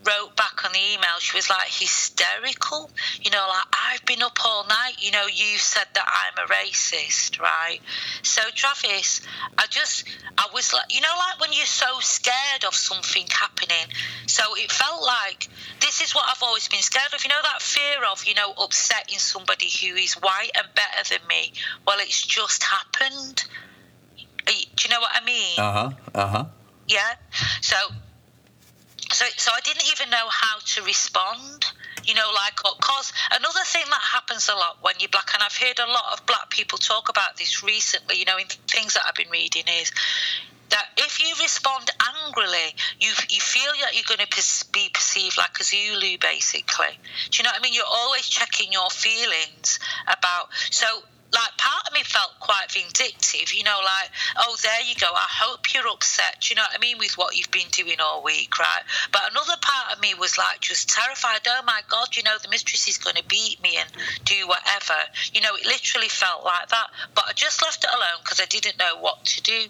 [0.07, 2.91] wrote back on the email, she was like hysterical.
[3.21, 4.95] You know, like, I've been up all night.
[4.99, 7.81] You know, you said that I'm a racist, right?
[8.23, 9.21] So, Travis,
[9.57, 10.05] I just,
[10.37, 13.93] I was like, you know, like when you're so scared of something happening.
[14.27, 15.49] So it felt like
[15.81, 17.23] this is what I've always been scared of.
[17.25, 21.27] You know, that fear of, you know, upsetting somebody who is white and better than
[21.29, 21.53] me.
[21.87, 23.45] Well, it's just happened.
[24.79, 25.59] Do you know what I mean?
[25.59, 25.91] Uh huh.
[26.15, 26.45] Uh huh.
[26.87, 27.15] Yeah.
[27.61, 27.77] So
[29.11, 31.65] so, so I didn't even know how to respond.
[32.05, 35.57] You know, like, because another thing that happens a lot when you're black, and I've
[35.57, 39.03] heard a lot of black people talk about this recently, you know, in things that
[39.07, 39.93] I've been reading, is
[40.71, 41.91] that if you respond
[42.27, 46.99] angrily, you you feel that you're going to be perceived like a Zulu, basically.
[47.31, 47.75] Do you know what I mean?
[47.75, 50.49] You're always checking your feelings about.
[50.71, 50.87] So
[51.33, 55.09] like part of me felt quite vindictive, you know, like, oh, there you go.
[55.13, 56.41] I hope you're upset.
[56.41, 58.83] Do you know what I mean with what you've been doing all week, right?
[59.13, 61.41] But another part of me was like just terrified.
[61.47, 63.91] Oh my God, you know, the mistress is going to beat me and
[64.25, 64.97] do whatever.
[65.33, 66.89] You know, it literally felt like that.
[67.15, 69.69] But I just left it alone because I didn't know what to do.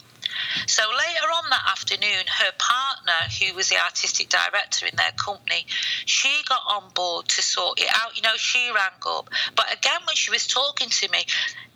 [0.67, 5.67] So later on that afternoon, her partner, who was the artistic director in their company,
[6.05, 8.17] she got on board to sort it out.
[8.17, 9.31] You know, she rang up.
[9.55, 11.25] But again, when she was talking to me,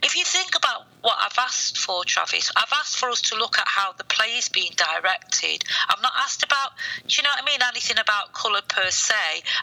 [0.03, 3.57] if you think about what I've asked for, Travis, I've asked for us to look
[3.57, 5.65] at how the play is being directed.
[5.89, 6.73] I've not asked about,
[7.07, 9.15] do you know what I mean, anything about colour per se.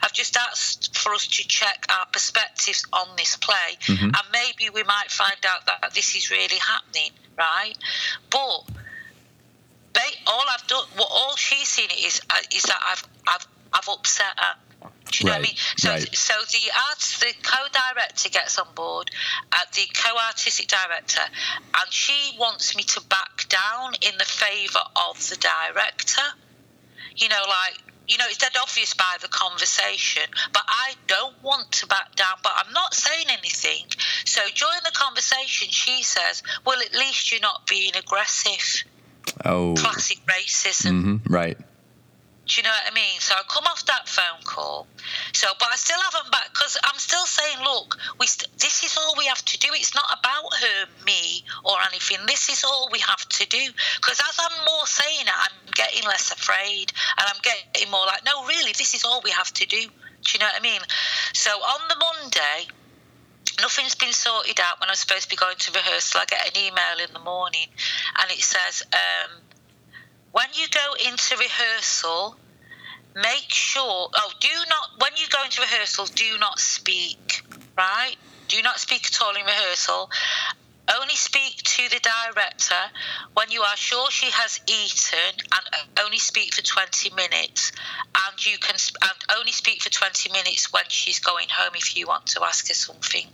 [0.01, 4.05] I've just asked for us to check our perspectives on this play, mm-hmm.
[4.05, 7.73] and maybe we might find out that this is really happening, right?
[8.29, 8.69] But
[10.29, 14.37] all I've done, what all she's seen is uh, is that I've I've I've upset
[14.37, 14.55] her.
[15.11, 15.55] Do you right, know what I mean?
[15.77, 16.15] So, right.
[16.15, 19.09] so the art, the co-director gets on board,
[19.51, 25.17] uh, the co-artistic director, and she wants me to back down in the favour of
[25.29, 26.21] the director.
[27.15, 31.71] You know, like you know, it's dead obvious by the conversation, but I don't want
[31.73, 33.85] to back down, but I'm not saying anything.
[34.25, 38.83] So during the conversation, she says, Well, at least you're not being aggressive.
[39.45, 39.75] Oh.
[39.77, 40.91] Classic racism.
[40.91, 41.57] Mm-hmm, right.
[42.49, 43.19] Do you know what I mean?
[43.19, 44.87] So I come off that phone call.
[45.33, 48.97] So, but I still haven't back because I'm still saying, look, we st- this is
[48.97, 49.69] all we have to do.
[49.73, 52.17] It's not about her, me, or anything.
[52.25, 53.69] This is all we have to do.
[54.01, 58.25] Because as I'm more saying it, I'm getting less afraid, and I'm getting more like,
[58.25, 59.81] no, really, this is all we have to do.
[59.85, 60.81] Do you know what I mean?
[61.33, 62.73] So on the Monday,
[63.61, 66.21] nothing's been sorted out when I'm supposed to be going to rehearsal.
[66.21, 67.67] I get an email in the morning
[68.17, 69.37] and it says, um,
[70.31, 72.35] when you go into rehearsal,
[73.15, 77.43] make sure, oh, do not, when you go into rehearsal, do not speak,
[77.77, 78.15] right?
[78.47, 80.09] Do not speak at all in rehearsal.
[80.99, 82.73] Only speak to the director
[83.35, 87.71] when you are sure she has eaten, and only speak for 20 minutes.
[88.27, 92.07] And you can and only speak for 20 minutes when she's going home if you
[92.07, 93.27] want to ask her something.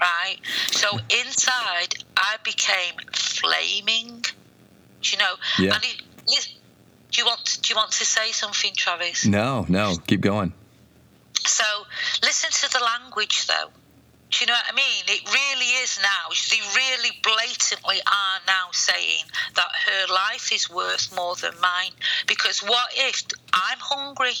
[0.00, 0.38] Right?
[0.70, 4.22] So inside, I became flaming.
[5.02, 5.34] Do you know?
[5.58, 5.74] Yeah.
[5.74, 9.26] And it, do you want do you want to say something, Travis?
[9.26, 9.96] No, no.
[10.06, 10.52] Keep going.
[11.44, 11.64] So
[12.22, 13.70] listen to the language, though.
[14.30, 15.04] Do you know what I mean?
[15.08, 16.28] It really is now.
[16.50, 19.24] They really blatantly are now saying
[19.56, 21.90] that her life is worth more than mine.
[22.28, 24.34] Because what if I'm hungry?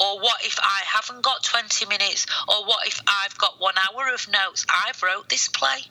[0.00, 2.26] Or what if I haven't got 20 minutes?
[2.48, 4.66] Or what if I've got one hour of notes?
[4.68, 5.82] I've wrote this play.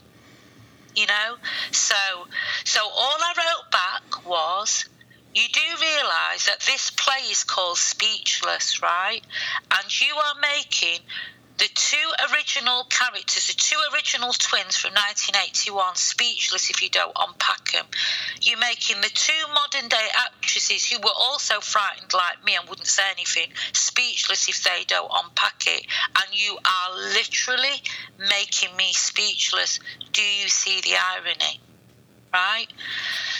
[0.93, 1.35] You know?
[1.71, 1.95] So
[2.65, 4.89] so all I wrote back was
[5.33, 9.21] you do realise that this play is called Speechless, right?
[9.71, 10.99] And you are making
[11.61, 17.71] the two original characters, the two original twins from 1981, speechless if you don't unpack
[17.71, 17.85] them.
[18.41, 22.87] You're making the two modern day actresses who were also frightened like me and wouldn't
[22.87, 25.85] say anything, speechless if they don't unpack it.
[26.17, 27.77] And you are literally
[28.17, 29.79] making me speechless.
[30.13, 31.61] Do you see the irony?
[32.33, 32.67] Right?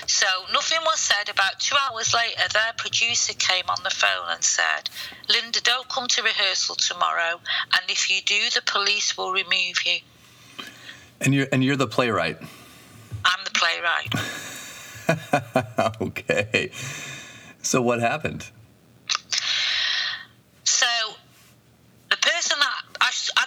[0.08, 1.30] So nothing was said.
[1.30, 4.90] About two hours later, their producer came on the phone and said,
[5.30, 7.40] Linda, don't come to rehearsal tomorrow,
[7.74, 10.00] and if you do, the police will remove you.
[11.20, 12.38] And you're and you're the playwright.
[13.24, 14.14] I'm the playwright.
[16.02, 16.72] okay.
[17.62, 18.50] So what happened?
[20.64, 20.88] So
[22.10, 23.46] the person that I, I,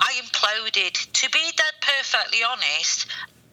[0.00, 1.12] I imploded.
[1.12, 3.06] To be dead perfectly honest,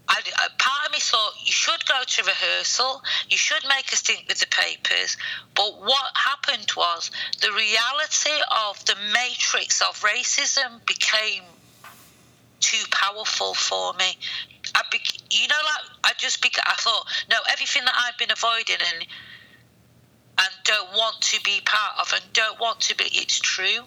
[0.08, 0.22] I,
[0.58, 4.40] part of me thought you should go to rehearsal, you should make a stink with
[4.40, 5.18] the papers.
[5.56, 11.44] But what happened was the reality of the matrix of racism became
[12.60, 14.18] too powerful for me.
[14.74, 15.00] I be,
[15.30, 19.08] you know, like I just be, I thought, no, everything that I've been avoiding and
[20.38, 23.86] and don't want to be part of and don't want to be, it's true.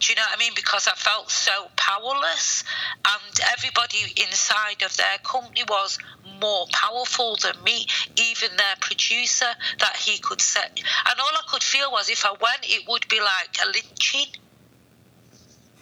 [0.00, 0.52] Do you know what I mean?
[0.54, 2.64] Because I felt so powerless,
[3.06, 5.98] and everybody inside of their company was
[6.40, 7.86] more powerful than me,
[8.16, 9.46] even their producer
[9.78, 10.78] that he could set.
[11.06, 14.26] And all I could feel was if I went, it would be like a lynching.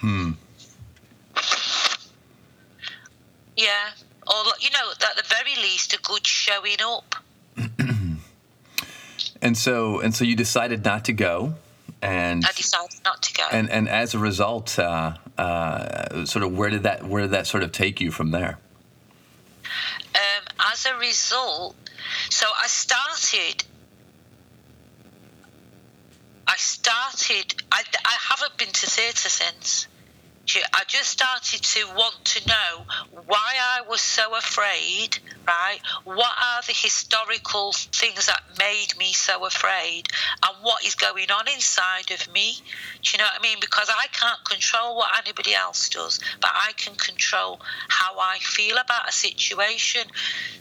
[0.00, 0.30] Hmm.
[3.56, 3.90] Yeah.
[4.26, 7.16] Or, you know, at the very least, a good showing up.
[9.42, 11.54] and so, and so you decided not to go
[12.02, 13.44] and I decided not to go.
[13.50, 17.46] And and as a result, uh, uh, sort of where did that where did that
[17.46, 18.58] sort of take you from there?
[20.14, 21.76] Um, as a result,
[22.28, 23.64] so I started.
[26.46, 27.54] I started.
[27.70, 29.86] I, I haven't been to theatre since.
[30.48, 32.84] I just started to want to know
[33.26, 35.78] why I was so afraid, right?
[36.04, 40.08] What are the historical things that made me so afraid?
[40.42, 42.56] And what is going on inside of me?
[43.02, 43.58] Do you know what I mean?
[43.60, 48.78] Because I can't control what anybody else does, but I can control how I feel
[48.78, 50.02] about a situation.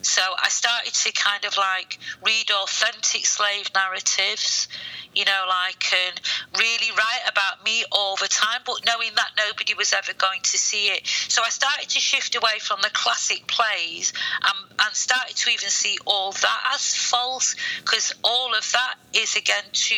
[0.03, 4.67] So I started to kind of like read authentic slave narratives,
[5.13, 6.21] you know, like, and
[6.57, 10.57] really write about me all the time, but knowing that nobody was ever going to
[10.57, 11.05] see it.
[11.27, 15.69] So I started to shift away from the classic plays and, and started to even
[15.69, 19.95] see all that as false because all of that is again to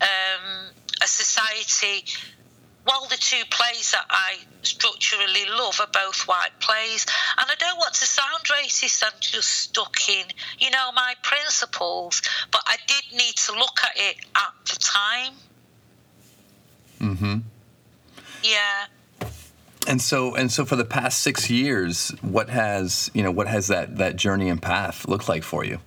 [0.00, 0.70] um,
[1.02, 2.04] a society
[2.86, 7.06] well, the two plays that I structurally love are both white plays,
[7.38, 9.02] and I don't want to sound racist.
[9.04, 10.26] I'm just stuck in,
[10.58, 12.22] you know, my principles.
[12.50, 15.32] But I did need to look at it at the time.
[17.00, 17.38] Mm-hmm.
[18.42, 18.86] Yeah.
[19.86, 23.68] And so, and so, for the past six years, what has you know what has
[23.68, 25.78] that that journey and path looked like for you?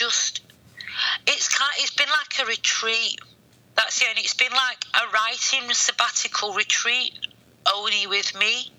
[0.00, 0.40] Just
[1.26, 1.72] it's kind.
[1.78, 3.20] It's been like a retreat.
[3.76, 4.22] That's the only.
[4.22, 7.12] It's been like a writing sabbatical retreat,
[7.72, 8.72] only with me.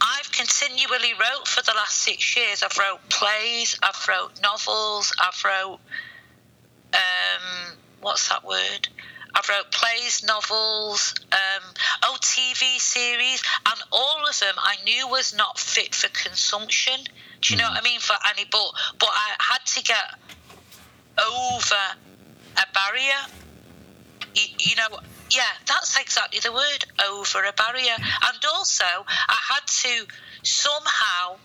[0.00, 2.62] I've continually wrote for the last six years.
[2.62, 5.80] I've wrote plays, I've wrote novels, I've wrote
[6.94, 8.88] um, what's that word?
[9.34, 11.62] I've wrote plays, novels, um,
[12.02, 16.98] oh, TV series, and all of them I knew was not fit for consumption.
[17.42, 18.00] Do you know what I mean?
[18.00, 20.14] For any, but but I had to get
[21.18, 21.84] over
[22.56, 23.20] a barrier.
[24.34, 24.98] You, you know,
[25.30, 27.96] yeah, that's exactly the word, over a barrier.
[27.96, 30.06] And also, I had to
[30.42, 31.36] somehow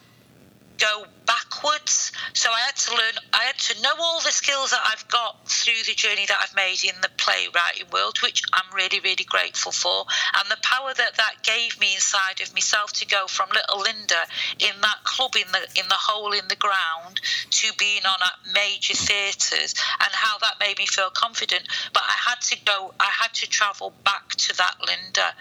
[0.83, 2.11] go backwards.
[2.33, 5.47] So I had to learn, I had to know all the skills that I've got
[5.47, 9.71] through the journey that I've made in the playwriting world, which I'm really, really grateful
[9.71, 10.05] for.
[10.35, 14.27] And the power that that gave me inside of myself to go from little Linda
[14.59, 18.53] in that club in the in the hole in the ground to being on at
[18.53, 21.63] major theatres and how that made me feel confident.
[21.93, 25.33] But I had to go, I had to travel back to that Linda,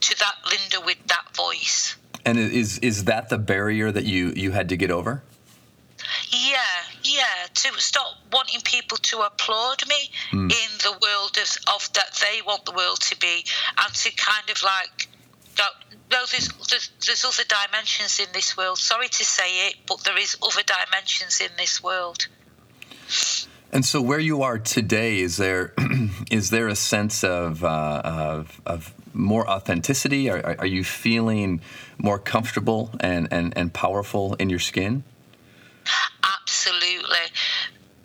[0.00, 1.96] to that Linda with that voice.
[2.24, 5.22] And is is that the barrier that you you had to get over?
[6.30, 6.56] Yeah,
[7.04, 7.46] yeah.
[7.54, 10.50] To stop wanting people to applaud me mm.
[10.50, 13.44] in the world of, of that they want the world to be,
[13.78, 15.08] and to kind of like
[15.56, 15.64] go,
[16.10, 18.78] no, there's, there's, there's other dimensions in this world.
[18.78, 22.26] Sorry to say it, but there is other dimensions in this world.
[23.72, 25.72] And so, where you are today, is there
[26.30, 30.28] is there a sense of uh, of, of more authenticity?
[30.28, 31.62] Are, are you feeling
[32.02, 35.04] more comfortable and, and, and powerful in your skin?
[36.42, 37.16] Absolutely.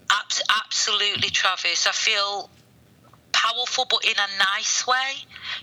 [0.09, 1.87] Abs- absolutely, Travis.
[1.87, 2.49] I feel
[3.31, 5.13] powerful, but in a nice way.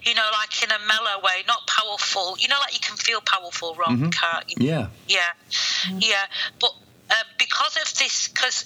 [0.03, 2.37] You know, like in a mellow way, not powerful.
[2.39, 4.11] You know, like you can feel powerful, wrong, mm-hmm.
[4.11, 4.66] can't you?
[4.66, 4.89] Yeah.
[5.09, 5.20] Yeah.
[5.51, 5.99] Mm-hmm.
[6.01, 6.26] Yeah.
[6.61, 6.74] But
[7.11, 8.64] uh, because of this, because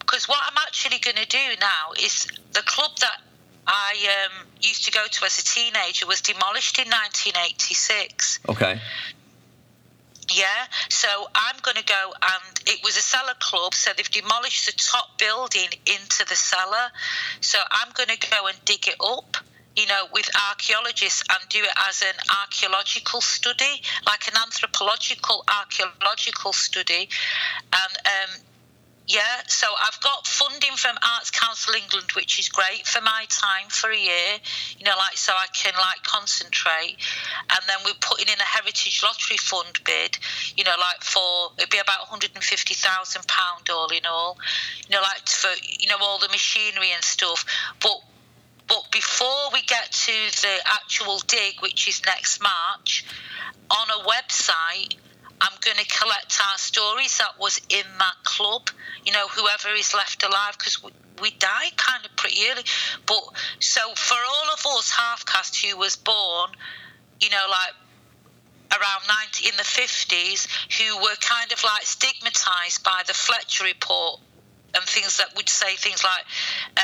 [0.00, 3.20] because what I'm actually going to do now is the club that
[3.68, 8.40] I um, used to go to as a teenager was demolished in 1986.
[8.48, 8.80] Okay.
[10.34, 10.44] Yeah,
[10.88, 14.72] so I'm going to go, and it was a cellar club, so they've demolished the
[14.72, 16.92] top building into the cellar.
[17.40, 19.38] So I'm going to go and dig it up,
[19.76, 26.52] you know, with archaeologists and do it as an archaeological study, like an anthropological archaeological
[26.52, 27.08] study,
[27.72, 28.40] and um,
[29.08, 33.70] yeah, so I've got funding from Arts Council England, which is great for my time
[33.70, 34.36] for a year,
[34.76, 36.98] you know, like so I can like concentrate.
[37.48, 40.18] And then we're putting in a Heritage Lottery Fund bid,
[40.58, 44.36] you know, like for it'd be about 150,000 pound all in all,
[44.86, 47.46] you know, like for you know all the machinery and stuff.
[47.80, 48.02] But
[48.68, 53.06] but before we get to the actual dig, which is next March,
[53.70, 54.96] on a website
[55.40, 58.70] I'm going to collect our stories that was in that club.
[59.04, 60.90] You know, whoever is left alive, because we,
[61.22, 62.64] we died kind of pretty early.
[63.06, 63.22] But
[63.60, 66.50] so for all of us half caste who was born,
[67.20, 67.74] you know, like
[68.72, 70.46] around 90 in the 50s,
[70.78, 74.20] who were kind of like stigmatized by the Fletcher report
[74.74, 76.24] and things that would say things like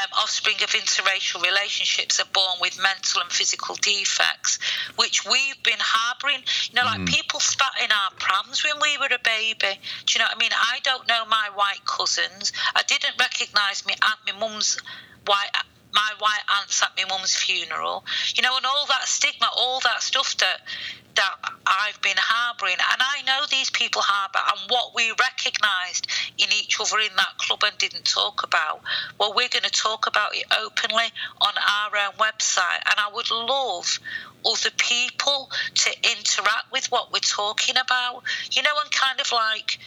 [0.01, 4.59] um, offspring of interracial relationships are born with mental and physical defects,
[4.97, 6.43] which we've been harbouring.
[6.71, 7.09] You know, like mm.
[7.09, 9.79] people spat in our prams when we were a baby.
[10.07, 10.53] Do you know what I mean?
[10.53, 12.53] I don't know my white cousins.
[12.75, 14.79] I didn't recognise me aunt, my mum's
[15.27, 15.51] white
[15.95, 20.03] my white aunts at my mum's funeral, you know, and all that stigma, all that
[20.03, 20.61] stuff that
[21.15, 21.35] that
[21.65, 26.81] I've been harbouring, and I know these people harbour, and what we recognised in each
[26.81, 28.81] other in that club and didn't talk about.
[29.19, 31.07] Well, we're going to talk about it openly
[31.41, 34.01] on our own website, and I would love
[34.45, 39.79] other people to interact with what we're talking about, you know, and kind of like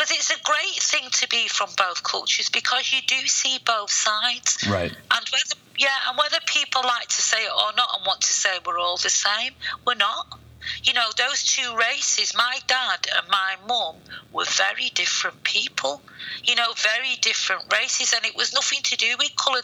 [0.00, 3.90] because it's a great thing to be from both cultures because you do see both
[3.90, 4.66] sides.
[4.66, 4.90] Right.
[4.90, 8.32] And whether yeah, and whether people like to say it or not and want to
[8.32, 9.52] say we're all the same,
[9.86, 10.38] we're not.
[10.84, 13.96] You know, those two races, my dad and my mum,
[14.32, 16.00] were very different people.
[16.44, 19.60] You know, very different races, and it was nothing to do with colour.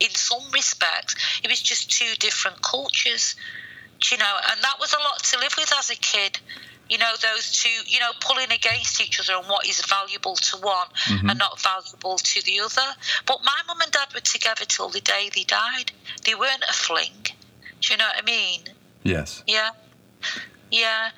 [0.00, 3.36] In some respects, it was just two different cultures.
[4.10, 6.40] You know, and that was a lot to live with as a kid
[6.88, 10.56] you know those two you know pulling against each other and what is valuable to
[10.58, 11.30] one mm-hmm.
[11.30, 12.94] and not valuable to the other.
[13.26, 15.92] But my mum and dad were together till the day they died.
[16.24, 17.26] They weren't a fling.
[17.80, 18.60] Do you know what i mean?
[19.04, 19.42] Yes.
[19.46, 19.70] Yeah.
[20.70, 21.10] Yeah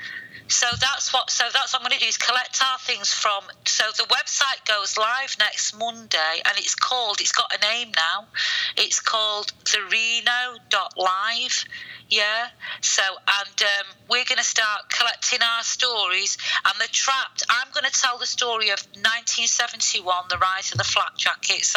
[0.50, 3.42] so that's what so that's what i'm going to do is collect our things from
[3.64, 8.26] so the website goes live next monday and it's called it's got a name now
[8.76, 11.64] it's called the reno.live
[12.10, 12.48] yeah.
[12.80, 16.36] So, and um, we're going to start collecting our stories.
[16.64, 17.44] And the trapped.
[17.48, 21.74] I'm going to tell the story of 1971, the rise of the flak jackets.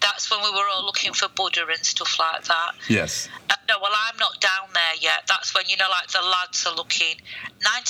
[0.00, 2.72] that's when we were all looking for Buddha and stuff like that.
[2.88, 3.28] Yes.
[3.48, 5.24] Uh, no, well, I'm not down there yet.
[5.26, 7.16] That's when you know, like the lads are looking.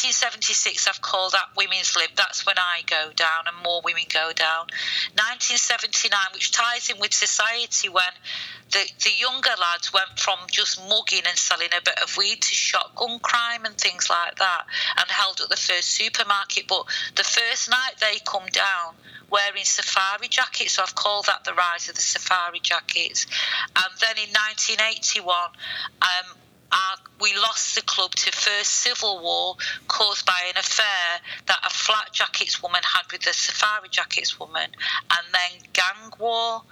[0.04, 2.10] 1976, I've called that Women's Lib.
[2.14, 4.68] That's when I go down, and more women go down.
[5.16, 8.12] 1979, which ties in with society when
[8.70, 12.54] the, the younger lads went from just mugging and selling a bit of weed to
[12.54, 14.66] shotgun crime and things like that
[14.98, 16.68] and held up the first supermarket.
[16.68, 16.84] But
[17.16, 18.96] the first night they come down
[19.30, 23.24] wearing safari jackets, so I've called that the rise of the safari jackets.
[23.74, 24.28] And then in
[24.68, 26.36] 1981, um,
[26.74, 29.56] our, we lost the club to first civil war
[29.86, 34.68] caused by an affair that a flak jackets woman had with a safari jackets woman,
[35.10, 36.62] and then gang war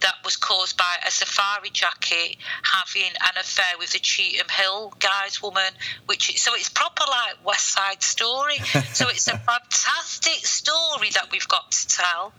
[0.00, 5.42] that was caused by a safari jacket having an affair with a Cheetham Hill guy's
[5.42, 5.72] woman,
[6.06, 8.58] which so it's proper like West Side Story.
[8.92, 12.32] so it's a fantastic story that we've got to tell,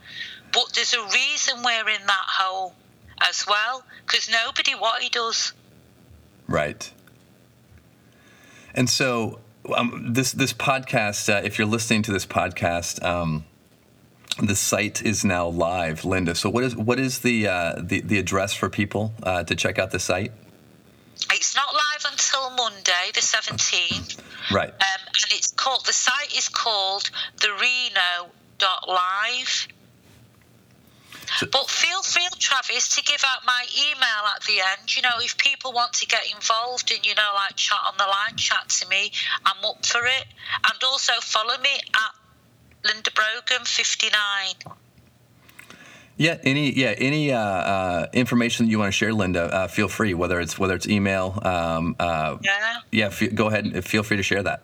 [0.52, 2.74] but there's a reason we're in that hole
[3.20, 5.52] as well because nobody what he does.
[6.48, 6.90] Right.
[8.74, 9.40] And so
[9.74, 13.44] um, this this podcast, uh, if you're listening to this podcast, um,
[14.42, 16.34] the site is now live, Linda.
[16.34, 19.78] So what is what is the uh, the, the address for people uh, to check
[19.78, 20.32] out the site?
[21.32, 24.18] It's not live until Monday, the 17th.
[24.50, 24.70] Right.
[24.70, 27.10] Um, and it's called the site is called
[27.40, 27.50] the
[31.52, 34.94] But feel free, Travis, to give out my email at the end.
[34.94, 38.04] You know, if people want to get involved and, you know, like chat on the
[38.04, 39.12] line, chat to me,
[39.44, 40.24] I'm up for it.
[40.64, 42.14] And also follow me at
[42.84, 44.76] Linda Brogan 59.
[46.16, 49.88] Yeah, any yeah any uh, uh, information that you want to share, Linda, uh, feel
[49.88, 50.12] free.
[50.12, 54.18] Whether it's whether it's email, um, uh, yeah, yeah, f- go ahead and feel free
[54.18, 54.62] to share that.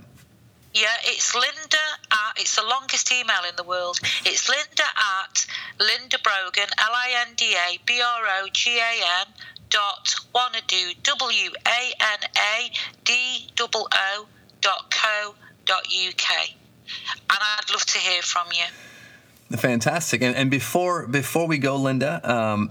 [0.77, 3.99] Yeah, it's Linda at, it's the longest email in the world.
[4.27, 4.85] It's Linda
[5.25, 5.47] at
[5.81, 9.27] Linda Brogan, L I N D A B R O G A N
[9.71, 12.71] dot wanadoo w a n a
[13.05, 14.27] d o o
[14.61, 16.31] dot co dot uk,
[17.11, 19.57] and I'd love to hear from you.
[19.57, 20.21] Fantastic.
[20.21, 22.71] And, and before before we go, Linda, um,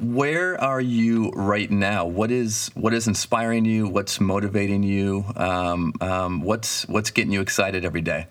[0.00, 2.06] where are you right now?
[2.06, 3.88] What is what is inspiring you?
[3.88, 5.24] What's motivating you?
[5.36, 8.26] Um, um, what's what's getting you excited every day?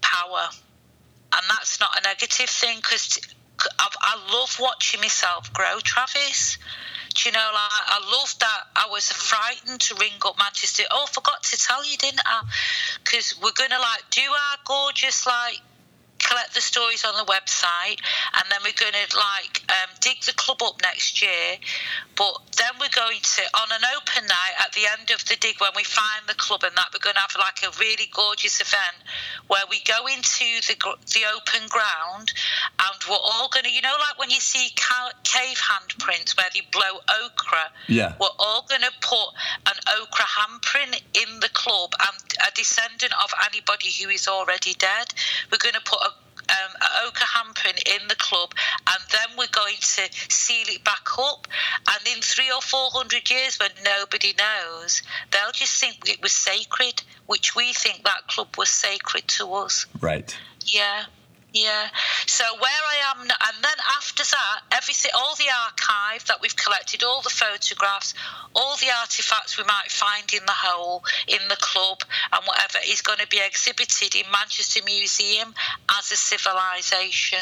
[0.00, 0.48] Power,
[1.32, 3.20] and that's not a negative thing because
[4.08, 6.58] I love watching myself grow, Travis.
[7.14, 10.84] Do you know, like I love that I was frightened to ring up Manchester.
[10.90, 12.42] Oh, I forgot to tell you, didn't I?
[13.02, 15.60] Because we're gonna like do our gorgeous like
[16.28, 17.98] collect the stories on the website,
[18.36, 21.56] and then we're going to like um, dig the club up next year.
[22.16, 25.56] But then we're going to on an open night at the end of the dig
[25.60, 28.60] when we find the club and that we're going to have like a really gorgeous
[28.60, 28.98] event
[29.46, 30.76] where we go into the
[31.14, 32.32] the open ground
[32.78, 34.74] and we're all going to you know like when you see
[35.24, 37.68] cave handprints where they blow ochre.
[37.86, 38.14] Yeah.
[38.20, 39.28] We're all going to put
[39.66, 42.16] an ochre handprint in the club and
[42.46, 45.12] a descendant of anybody who is already dead.
[45.50, 46.12] We're going to put a
[46.50, 48.52] um, ochre handprint in the club,
[48.86, 51.46] and then we're going to seal it back up.
[51.88, 56.32] And in three or four hundred years, when nobody knows, they'll just think it was
[56.32, 59.86] sacred, which we think that club was sacred to us.
[60.00, 60.36] Right.
[60.64, 61.04] Yeah.
[61.54, 61.88] Yeah.
[62.26, 66.54] So where I am, now, and then after that, everything, all the archive that we've
[66.54, 68.12] collected, all the photographs,
[68.54, 71.98] all the artifacts we might find in the hole, in the club,
[72.32, 75.54] and whatever, is going to be exhibited in Manchester Museum
[75.98, 77.40] as a civilization.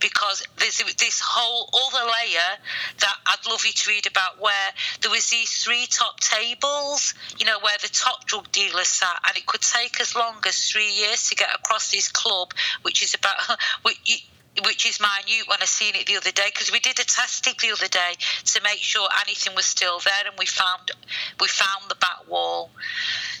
[0.00, 2.60] Because there's this whole other layer
[3.00, 4.68] that I'd love you to read about, where
[5.00, 9.36] there was these three top tables, you know, where the top drug dealers sat, and
[9.36, 12.52] it could take as long as three years to get across this club,
[12.82, 13.45] which is about
[13.82, 14.28] which,
[14.64, 17.54] which is minute when I seen it the other day because we did a testing
[17.60, 20.90] the other day to make sure anything was still there, and we found
[21.40, 22.70] we found the back wall.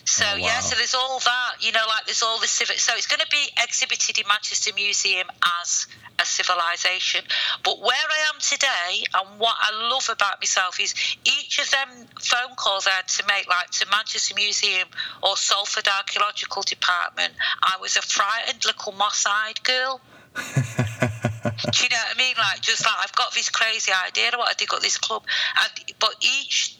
[0.04, 0.46] So oh, wow.
[0.46, 2.78] yeah, so there's all that, you know, like there's all the civic.
[2.78, 5.26] So it's going to be exhibited in Manchester Museum
[5.62, 5.88] as
[6.18, 7.24] a civilization.
[7.64, 10.94] But where I am today, and what I love about myself is
[11.24, 14.88] each of them phone calls I had to make, like to Manchester Museum
[15.22, 20.00] or Salford Archaeological Department, I was a frightened little Moss Side girl.
[20.36, 22.34] Do you know what I mean?
[22.36, 25.24] Like, just like I've got this crazy idea of what I dig up this club,
[25.62, 26.76] and but each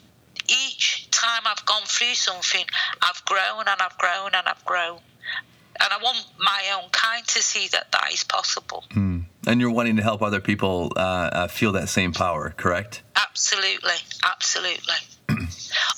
[0.47, 2.65] each time I've gone through something,
[3.01, 4.99] I've grown and I've grown and I've grown,
[5.79, 8.83] and I want my own kind to see that that is possible.
[8.91, 9.25] Mm.
[9.47, 13.01] And you're wanting to help other people uh, uh, feel that same power, correct?
[13.15, 14.95] Absolutely, absolutely.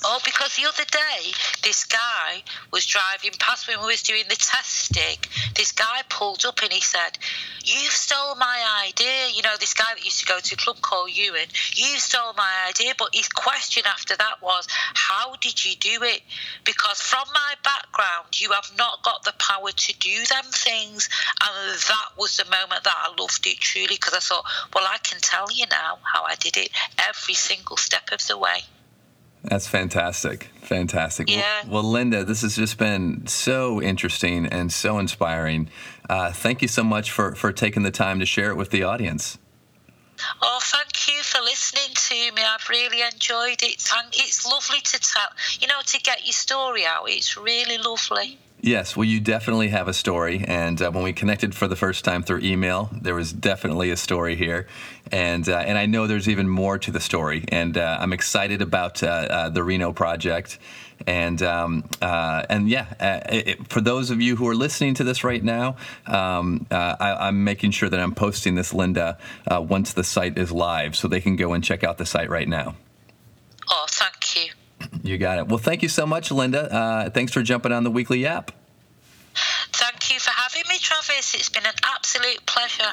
[0.04, 1.32] Oh, because the other day,
[1.62, 5.18] this guy was driving past when we was doing the testing.
[5.54, 7.18] This guy pulled up and he said,
[7.62, 10.80] "You've stole my idea." You know, this guy that used to go to a club
[10.80, 11.46] called Ewan.
[11.74, 12.94] You stole my idea.
[12.96, 16.22] But his question after that was, "How did you do it?"
[16.64, 21.08] Because from my background, you have not got the power to do them things,
[21.40, 24.98] and that was the moment that I loved it truly because I thought, "Well, I
[24.98, 28.64] can tell you now how I did it every single step of the way."
[29.42, 30.50] That's fantastic.
[30.62, 31.30] Fantastic.
[31.30, 31.62] Yeah.
[31.64, 35.70] Well, well, Linda, this has just been so interesting and so inspiring.
[36.08, 38.82] Uh, thank you so much for, for taking the time to share it with the
[38.82, 39.38] audience.
[40.42, 42.42] Oh, thank you for listening to me.
[42.42, 43.90] I've really enjoyed it.
[43.96, 45.28] And it's lovely to tell,
[45.58, 47.04] you know, to get your story out.
[47.08, 48.38] It's really lovely.
[48.62, 50.44] Yes, well, you definitely have a story.
[50.46, 53.96] And uh, when we connected for the first time through email, there was definitely a
[53.96, 54.66] story here.
[55.12, 57.44] And, uh, and I know there's even more to the story.
[57.48, 60.58] And uh, I'm excited about uh, uh, the Reno project.
[61.06, 65.24] And um, uh, and yeah, it, for those of you who are listening to this
[65.24, 69.16] right now, um, I, am making sure that I'm posting this, Linda,
[69.48, 72.46] once the site is live, so they can go and check out the site right
[72.46, 72.74] now.
[73.70, 74.52] Oh, thank you.
[75.02, 75.48] You got it.
[75.48, 76.72] Well, thank you so much, Linda.
[76.72, 78.52] Uh, thanks for jumping on the Weekly YAP.
[79.72, 81.34] Thank you for having me, Travis.
[81.34, 82.92] It's been an absolute pleasure.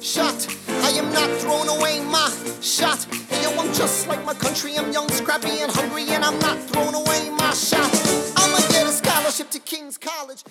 [0.00, 0.46] Shot.
[0.68, 2.30] I am not throwing away my
[2.60, 3.06] shot.
[3.42, 4.76] Yo, I'm just like my country.
[4.76, 7.90] I'm young, scrappy, and hungry, and I'm not throwing away my shot.
[8.36, 10.44] I'ma get a scholarship to King's College.